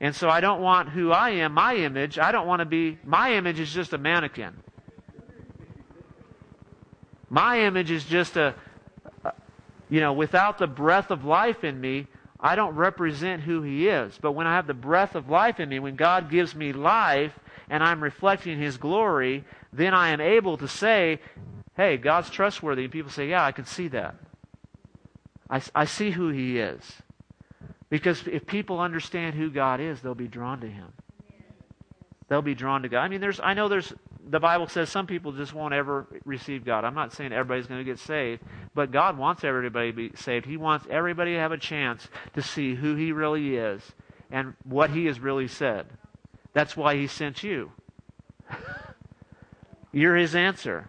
And 0.00 0.14
so 0.14 0.28
I 0.28 0.40
don't 0.40 0.60
want 0.60 0.90
who 0.90 1.12
I 1.12 1.30
am, 1.30 1.52
my 1.52 1.76
image. 1.76 2.18
I 2.18 2.32
don't 2.32 2.46
want 2.46 2.60
to 2.60 2.66
be 2.66 2.98
my 3.04 3.34
image 3.34 3.60
is 3.60 3.72
just 3.72 3.92
a 3.92 3.98
mannequin. 3.98 4.54
My 7.30 7.60
image 7.60 7.90
is 7.90 8.04
just 8.04 8.36
a 8.36 8.54
you 9.88 10.00
know, 10.00 10.12
without 10.12 10.58
the 10.58 10.66
breath 10.66 11.10
of 11.10 11.24
life 11.24 11.64
in 11.64 11.80
me, 11.80 12.06
I 12.40 12.56
don't 12.56 12.74
represent 12.74 13.42
who 13.42 13.62
He 13.62 13.88
is. 13.88 14.18
But 14.20 14.32
when 14.32 14.46
I 14.46 14.54
have 14.54 14.66
the 14.66 14.74
breath 14.74 15.14
of 15.14 15.30
life 15.30 15.60
in 15.60 15.68
me, 15.68 15.78
when 15.78 15.96
God 15.96 16.30
gives 16.30 16.54
me 16.54 16.72
life 16.72 17.38
and 17.70 17.82
I'm 17.82 18.02
reflecting 18.02 18.58
His 18.58 18.76
glory, 18.76 19.44
then 19.72 19.94
I 19.94 20.10
am 20.10 20.20
able 20.20 20.56
to 20.58 20.68
say, 20.68 21.20
hey, 21.76 21.96
God's 21.96 22.30
trustworthy. 22.30 22.84
And 22.84 22.92
people 22.92 23.10
say, 23.10 23.28
yeah, 23.28 23.44
I 23.44 23.52
can 23.52 23.66
see 23.66 23.88
that. 23.88 24.16
I, 25.48 25.62
I 25.74 25.84
see 25.84 26.10
who 26.10 26.28
He 26.28 26.58
is. 26.58 26.80
Because 27.90 28.26
if 28.26 28.46
people 28.46 28.80
understand 28.80 29.34
who 29.34 29.50
God 29.50 29.80
is, 29.80 30.00
they'll 30.00 30.14
be 30.14 30.28
drawn 30.28 30.60
to 30.60 30.68
Him. 30.68 30.92
They'll 32.28 32.42
be 32.42 32.54
drawn 32.54 32.82
to 32.82 32.88
God. 32.88 33.02
I 33.02 33.08
mean, 33.08 33.20
there's, 33.20 33.40
I 33.40 33.54
know 33.54 33.68
there's 33.68 33.92
the 34.28 34.40
Bible 34.40 34.68
says 34.68 34.88
some 34.88 35.06
people 35.06 35.32
just 35.32 35.52
won't 35.52 35.74
ever 35.74 36.06
receive 36.24 36.64
God. 36.64 36.84
I'm 36.84 36.94
not 36.94 37.12
saying 37.12 37.32
everybody's 37.32 37.66
going 37.66 37.80
to 37.80 37.84
get 37.84 37.98
saved, 37.98 38.42
but 38.74 38.90
God 38.90 39.18
wants 39.18 39.44
everybody 39.44 39.90
to 39.90 39.96
be 39.96 40.10
saved. 40.16 40.46
He 40.46 40.56
wants 40.56 40.86
everybody 40.90 41.32
to 41.32 41.38
have 41.38 41.52
a 41.52 41.58
chance 41.58 42.08
to 42.34 42.42
see 42.42 42.74
who 42.74 42.94
He 42.94 43.12
really 43.12 43.56
is 43.56 43.82
and 44.30 44.54
what 44.64 44.90
He 44.90 45.06
has 45.06 45.20
really 45.20 45.48
said. 45.48 45.86
That's 46.52 46.76
why 46.76 46.96
He 46.96 47.06
sent 47.06 47.42
you. 47.42 47.72
You're 49.92 50.16
His 50.16 50.34
answer. 50.34 50.88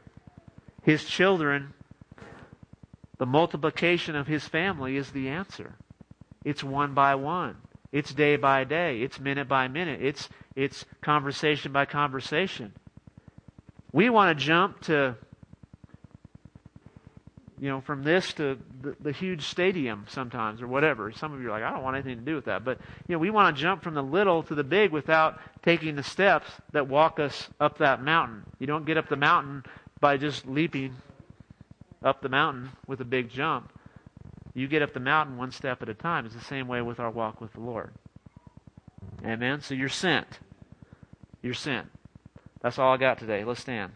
His 0.84 1.04
children, 1.04 1.74
the 3.18 3.26
multiplication 3.26 4.16
of 4.16 4.28
His 4.28 4.48
family 4.48 4.96
is 4.98 5.12
the 5.12 5.30
answer. 5.30 5.76
It's 6.44 6.64
one 6.64 6.94
by 6.94 7.16
one. 7.16 7.58
It's 7.92 8.14
day 8.14 8.36
by 8.38 8.64
day. 8.64 9.02
It's 9.02 9.20
minute 9.20 9.48
by 9.48 9.68
minute. 9.68 10.02
It's, 10.02 10.30
it's 10.56 10.86
conversation 11.02 11.72
by 11.72 11.86
conversation. 11.86 12.74
We 13.96 14.10
want 14.10 14.38
to 14.38 14.46
jump 14.46 14.82
to, 14.82 15.16
you 17.62 17.70
know, 17.70 17.80
from 17.80 18.04
this 18.04 18.34
to 18.34 18.58
the, 18.82 18.94
the, 19.00 19.14
huge 19.14 19.46
stadium 19.46 20.06
sometimes 20.10 20.62
or 20.62 20.68
whatever. 20.68 21.14
Some 21.14 21.34
of 21.34 21.40
you 21.40 21.48
are 21.48 21.52
like, 21.52 21.64
I 21.64 21.72
don't 21.72 21.82
want 21.82 21.96
anything 21.96 22.18
to 22.18 22.26
do 22.26 22.36
with 22.36 22.44
that. 22.44 22.66
But, 22.66 22.80
you 23.08 23.16
know, 23.16 23.20
we 23.20 23.30
want 23.30 23.56
to 23.56 23.62
jump 23.62 23.84
from 23.84 23.94
the 23.94 24.04
little 24.04 24.44
to 24.44 24.54
the 24.54 24.66
big 24.66 24.92
without 24.92 25.40
taking 25.64 25.96
the 25.96 26.04
steps 26.04 26.50
that 26.74 26.90
walk 26.90 27.22
us 27.22 27.48
up 27.62 27.78
that 27.78 28.04
mountain. 28.04 28.44
You 28.60 28.68
don't 28.68 28.86
get 28.86 28.98
up 28.98 29.08
the 29.08 29.16
mountain 29.16 29.64
by 30.02 30.18
just 30.18 30.46
leaping 30.46 30.98
up 32.04 32.22
the 32.22 32.28
mountain 32.28 32.72
with 32.88 33.00
a 33.00 33.06
big 33.06 33.30
jump. 33.30 33.72
You 34.54 34.68
get 34.68 34.82
up 34.82 34.94
the 34.94 35.00
mountain 35.00 35.38
one 35.38 35.52
step 35.52 35.82
at 35.82 35.88
a 35.88 35.94
time. 35.94 36.26
It's 36.26 36.36
the 36.36 36.42
same 36.42 36.68
way 36.68 36.82
with 36.82 37.00
our 37.00 37.12
walk 37.12 37.40
with 37.40 37.54
the 37.54 37.62
Lord. 37.62 37.94
Amen? 39.24 39.62
So 39.62 39.74
you're 39.74 39.88
sent. 39.88 40.40
You're 41.42 41.54
sent. 41.54 41.88
That's 42.66 42.80
all 42.80 42.96
I 42.96 42.98
got 42.98 43.20
today. 43.20 43.44
Let's 43.44 43.62
stand. 43.62 43.92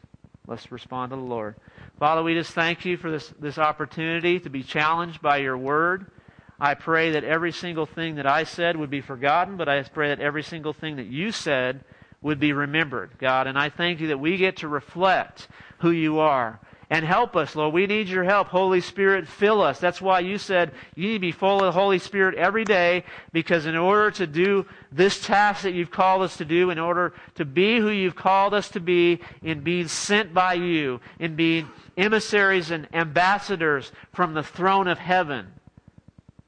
Let's 0.45 0.71
respond 0.71 1.09
to 1.09 1.15
the 1.15 1.23
Lord. 1.23 1.55
Father, 1.97 2.21
we 2.21 2.35
just 2.35 2.51
thank 2.51 2.85
you 2.85 2.97
for 2.97 3.09
this, 3.09 3.33
this 3.39 3.57
opportunity 3.57 4.39
to 4.41 4.49
be 4.51 4.61
challenged 4.61 5.23
by 5.23 5.37
your 5.37 5.57
word. 5.57 6.11
I 6.59 6.75
pray 6.75 7.09
that 7.13 7.23
every 7.23 7.51
single 7.51 7.87
thing 7.87 8.17
that 8.17 8.27
I 8.27 8.43
said 8.43 8.77
would 8.77 8.91
be 8.91 9.01
forgotten, 9.01 9.57
but 9.57 9.67
I 9.67 9.81
pray 9.81 10.09
that 10.09 10.19
every 10.19 10.43
single 10.43 10.73
thing 10.73 10.97
that 10.97 11.07
you 11.07 11.31
said 11.31 11.83
would 12.21 12.39
be 12.39 12.53
remembered, 12.53 13.17
God. 13.17 13.47
And 13.47 13.57
I 13.57 13.69
thank 13.69 14.01
you 14.01 14.09
that 14.09 14.19
we 14.19 14.37
get 14.37 14.57
to 14.57 14.67
reflect 14.67 15.47
who 15.79 15.89
you 15.89 16.19
are 16.19 16.59
and 16.89 17.05
help 17.05 17.35
us, 17.35 17.55
Lord. 17.55 17.73
We 17.73 17.85
need 17.85 18.07
your 18.07 18.23
help. 18.23 18.47
Holy 18.47 18.81
Spirit, 18.81 19.27
fill 19.27 19.61
us. 19.61 19.79
That's 19.79 20.01
why 20.01 20.21
you 20.21 20.37
said 20.37 20.71
you 20.95 21.07
need 21.07 21.13
to 21.13 21.19
be 21.19 21.31
full 21.31 21.59
of 21.59 21.65
the 21.65 21.71
Holy 21.71 21.99
Spirit 21.99 22.35
every 22.35 22.65
day 22.65 23.03
because 23.31 23.67
in 23.67 23.75
order 23.75 24.09
to 24.11 24.25
do 24.25 24.65
this 24.91 25.23
task 25.23 25.63
that 25.63 25.73
you've 25.73 25.91
called 25.91 26.23
us 26.23 26.37
to 26.37 26.45
do, 26.45 26.71
in 26.71 26.79
order 26.79 27.13
to 27.35 27.45
be 27.45 27.77
who 27.77 27.89
you've 27.89 28.15
called 28.15 28.53
us 28.53 28.69
to 28.69 28.79
be, 28.79 29.19
in 29.43 29.61
being 29.61 29.87
sent 29.87 30.33
by 30.33 30.55
you, 30.55 30.99
in 31.19 31.35
being 31.35 31.69
emissaries 31.95 32.71
and 32.71 32.87
ambassadors 32.93 33.91
from 34.11 34.33
the 34.33 34.43
throne 34.43 34.87
of 34.87 34.97
heaven, 34.97 35.47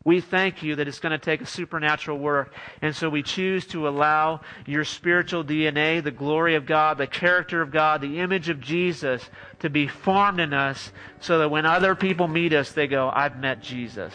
we 0.04 0.20
thank 0.20 0.64
you 0.64 0.76
that 0.76 0.88
it's 0.88 1.00
going 1.00 1.12
to 1.12 1.24
take 1.24 1.42
a 1.42 1.46
supernatural 1.46 2.18
work. 2.18 2.54
And 2.82 2.96
so 2.96 3.10
we 3.10 3.22
choose 3.22 3.68
to 3.68 3.88
allow 3.88 4.42
your 4.66 4.84
spiritual 4.84 5.44
DNA, 5.44 6.04
the 6.04 6.12
glory 6.12 6.56
of 6.56 6.66
God, 6.66 6.98
the 6.98 7.08
character 7.08 7.62
of 7.62 7.72
God, 7.72 8.02
the 8.02 8.20
image 8.20 8.50
of 8.50 8.60
Jesus 8.60 9.30
to 9.60 9.70
be 9.70 9.88
formed 9.88 10.40
in 10.40 10.54
us 10.54 10.92
so 11.20 11.40
that 11.40 11.50
when 11.50 11.66
other 11.66 11.94
people 11.94 12.28
meet 12.28 12.54
us, 12.54 12.72
they 12.72 12.88
go, 12.88 13.12
I've 13.14 13.40
met 13.40 13.62
Jesus. 13.62 14.14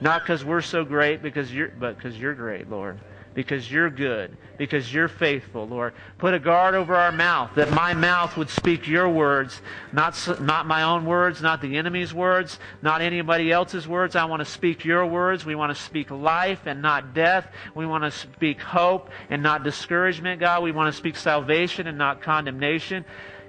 Not 0.00 0.22
because 0.22 0.44
we're 0.44 0.60
so 0.60 0.84
great, 0.84 1.22
because 1.22 1.52
you're, 1.52 1.68
but 1.68 1.96
because 1.96 2.18
you're 2.18 2.34
great, 2.34 2.68
Lord 2.68 3.00
because 3.38 3.70
you're 3.70 3.88
good, 3.88 4.36
because 4.56 4.92
you're 4.92 5.06
faithful, 5.06 5.64
Lord. 5.64 5.92
Put 6.18 6.34
a 6.34 6.40
guard 6.40 6.74
over 6.74 6.96
our 6.96 7.12
mouth, 7.12 7.52
that 7.54 7.70
my 7.70 7.94
mouth 7.94 8.36
would 8.36 8.50
speak 8.50 8.88
your 8.88 9.08
words, 9.08 9.62
not, 9.92 10.40
not 10.40 10.66
my 10.66 10.82
own 10.82 11.06
words, 11.06 11.40
not 11.40 11.62
the 11.62 11.76
enemy's 11.76 12.12
words, 12.12 12.58
not 12.82 13.00
anybody 13.00 13.52
else's 13.52 13.86
words. 13.86 14.16
I 14.16 14.24
want 14.24 14.40
to 14.40 14.44
speak 14.44 14.84
your 14.84 15.06
words. 15.06 15.46
We 15.46 15.54
want 15.54 15.72
to 15.72 15.80
speak 15.80 16.10
life 16.10 16.62
and 16.66 16.82
not 16.82 17.14
death. 17.14 17.46
We 17.76 17.86
want 17.86 18.02
to 18.02 18.10
speak 18.10 18.60
hope 18.60 19.08
and 19.30 19.40
not 19.40 19.62
discouragement, 19.62 20.40
God. 20.40 20.64
We 20.64 20.72
want 20.72 20.92
to 20.92 20.98
speak 20.98 21.14
salvation 21.14 21.86
and 21.86 21.96
not 21.96 22.20
condemnation 22.20 23.04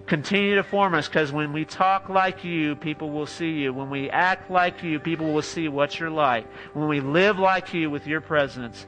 continue 0.05 0.55
to 0.55 0.63
form 0.63 0.95
us 0.95 1.07
because 1.07 1.31
when 1.31 1.53
we 1.53 1.63
talk 1.63 2.09
like 2.09 2.43
you, 2.43 2.75
people 2.75 3.11
will 3.11 3.27
see 3.27 3.51
you. 3.51 3.71
When 3.71 3.91
we 3.91 4.09
act 4.09 4.49
like 4.49 4.81
you, 4.81 4.99
people 4.99 5.31
will 5.31 5.43
see 5.43 5.67
what 5.67 5.99
you're 5.99 6.09
like. 6.09 6.47
When 6.73 6.87
we 6.87 6.99
live 6.99 7.37
like 7.37 7.75
you 7.75 7.91
with 7.91 8.07
your 8.07 8.19
presence, 8.19 8.87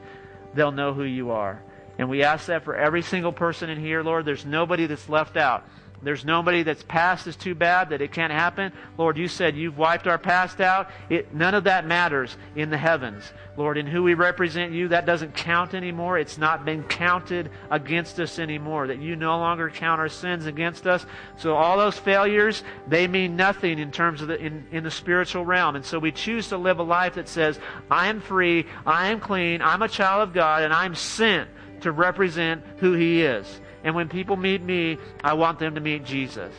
they'll 0.54 0.72
know 0.72 0.92
who 0.92 1.04
you 1.04 1.30
are. 1.30 1.62
And 1.98 2.08
we 2.08 2.22
ask 2.22 2.46
that 2.46 2.64
for 2.64 2.74
every 2.74 3.02
single 3.02 3.32
person 3.32 3.70
in 3.70 3.78
here, 3.78 4.02
Lord. 4.02 4.24
There's 4.24 4.46
nobody 4.46 4.86
that's 4.86 5.08
left 5.08 5.36
out. 5.36 5.66
There's 6.02 6.24
nobody 6.24 6.64
that's 6.64 6.82
past 6.82 7.26
is 7.28 7.36
too 7.36 7.54
bad 7.54 7.90
that 7.90 8.00
it 8.00 8.10
can't 8.10 8.32
happen. 8.32 8.72
Lord, 8.98 9.16
you 9.16 9.28
said 9.28 9.56
you've 9.56 9.78
wiped 9.78 10.08
our 10.08 10.18
past 10.18 10.60
out. 10.60 10.90
It, 11.08 11.32
none 11.32 11.54
of 11.54 11.64
that 11.64 11.86
matters 11.86 12.36
in 12.56 12.70
the 12.70 12.78
heavens. 12.78 13.32
Lord, 13.56 13.78
in 13.78 13.86
who 13.86 14.02
we 14.02 14.14
represent 14.14 14.72
you, 14.72 14.88
that 14.88 15.06
doesn't 15.06 15.34
count 15.34 15.74
anymore. 15.74 16.18
It's 16.18 16.38
not 16.38 16.64
been 16.64 16.82
counted 16.84 17.50
against 17.70 18.18
us 18.18 18.38
anymore. 18.38 18.88
That 18.88 19.00
you 19.00 19.14
no 19.14 19.38
longer 19.38 19.70
count 19.70 20.00
our 20.00 20.08
sins 20.08 20.46
against 20.46 20.86
us. 20.86 21.06
So 21.38 21.54
all 21.54 21.78
those 21.78 21.98
failures, 21.98 22.64
they 22.88 23.06
mean 23.06 23.36
nothing 23.36 23.78
in 23.78 23.92
terms 23.92 24.22
of 24.22 24.28
the 24.28 24.38
in, 24.38 24.66
in 24.72 24.82
the 24.82 24.90
spiritual 24.90 25.44
realm. 25.44 25.76
And 25.76 25.84
so 25.84 25.98
we 26.00 26.10
choose 26.10 26.48
to 26.48 26.56
live 26.56 26.80
a 26.80 26.82
life 26.82 27.14
that 27.14 27.28
says, 27.28 27.60
I 27.90 28.08
am 28.08 28.20
free, 28.20 28.66
I 28.84 29.08
am 29.08 29.20
clean, 29.20 29.62
I'm 29.62 29.82
a 29.82 29.88
child 29.88 30.28
of 30.28 30.34
God, 30.34 30.62
and 30.62 30.72
I'm 30.72 30.94
sent 30.94 31.48
to 31.82 31.92
represent 31.92 32.64
who 32.78 32.94
He 32.94 33.22
is. 33.22 33.60
And 33.84 33.94
when 33.94 34.08
people 34.08 34.36
meet 34.36 34.62
me, 34.62 34.98
I 35.22 35.34
want 35.34 35.58
them 35.58 35.74
to 35.74 35.80
meet 35.80 36.04
Jesus. 36.04 36.54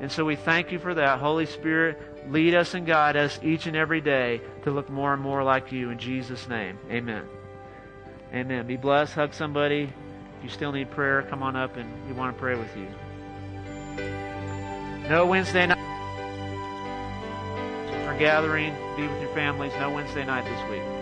And 0.00 0.10
so 0.10 0.24
we 0.24 0.36
thank 0.36 0.72
you 0.72 0.78
for 0.78 0.94
that. 0.94 1.18
Holy 1.18 1.46
Spirit, 1.46 2.30
lead 2.30 2.54
us 2.54 2.74
and 2.74 2.86
guide 2.86 3.16
us 3.16 3.38
each 3.42 3.66
and 3.66 3.76
every 3.76 4.00
day 4.00 4.40
to 4.64 4.70
look 4.70 4.88
more 4.88 5.12
and 5.12 5.22
more 5.22 5.42
like 5.42 5.72
you. 5.72 5.90
In 5.90 5.98
Jesus' 5.98 6.48
name, 6.48 6.78
amen. 6.90 7.24
Amen. 8.32 8.66
Be 8.66 8.76
blessed. 8.76 9.14
Hug 9.14 9.34
somebody. 9.34 9.92
If 10.38 10.44
you 10.44 10.50
still 10.50 10.72
need 10.72 10.90
prayer, 10.90 11.22
come 11.22 11.42
on 11.42 11.56
up 11.56 11.76
and 11.76 11.90
we 12.06 12.12
want 12.12 12.36
to 12.36 12.40
pray 12.40 12.54
with 12.54 12.76
you. 12.76 12.86
No 15.08 15.26
Wednesday 15.26 15.66
night 15.66 15.78
for 18.04 18.16
gathering. 18.18 18.74
Be 18.96 19.06
with 19.06 19.20
your 19.22 19.34
families. 19.34 19.72
No 19.80 19.90
Wednesday 19.90 20.24
night 20.24 20.44
this 20.44 20.70
week. 20.70 20.97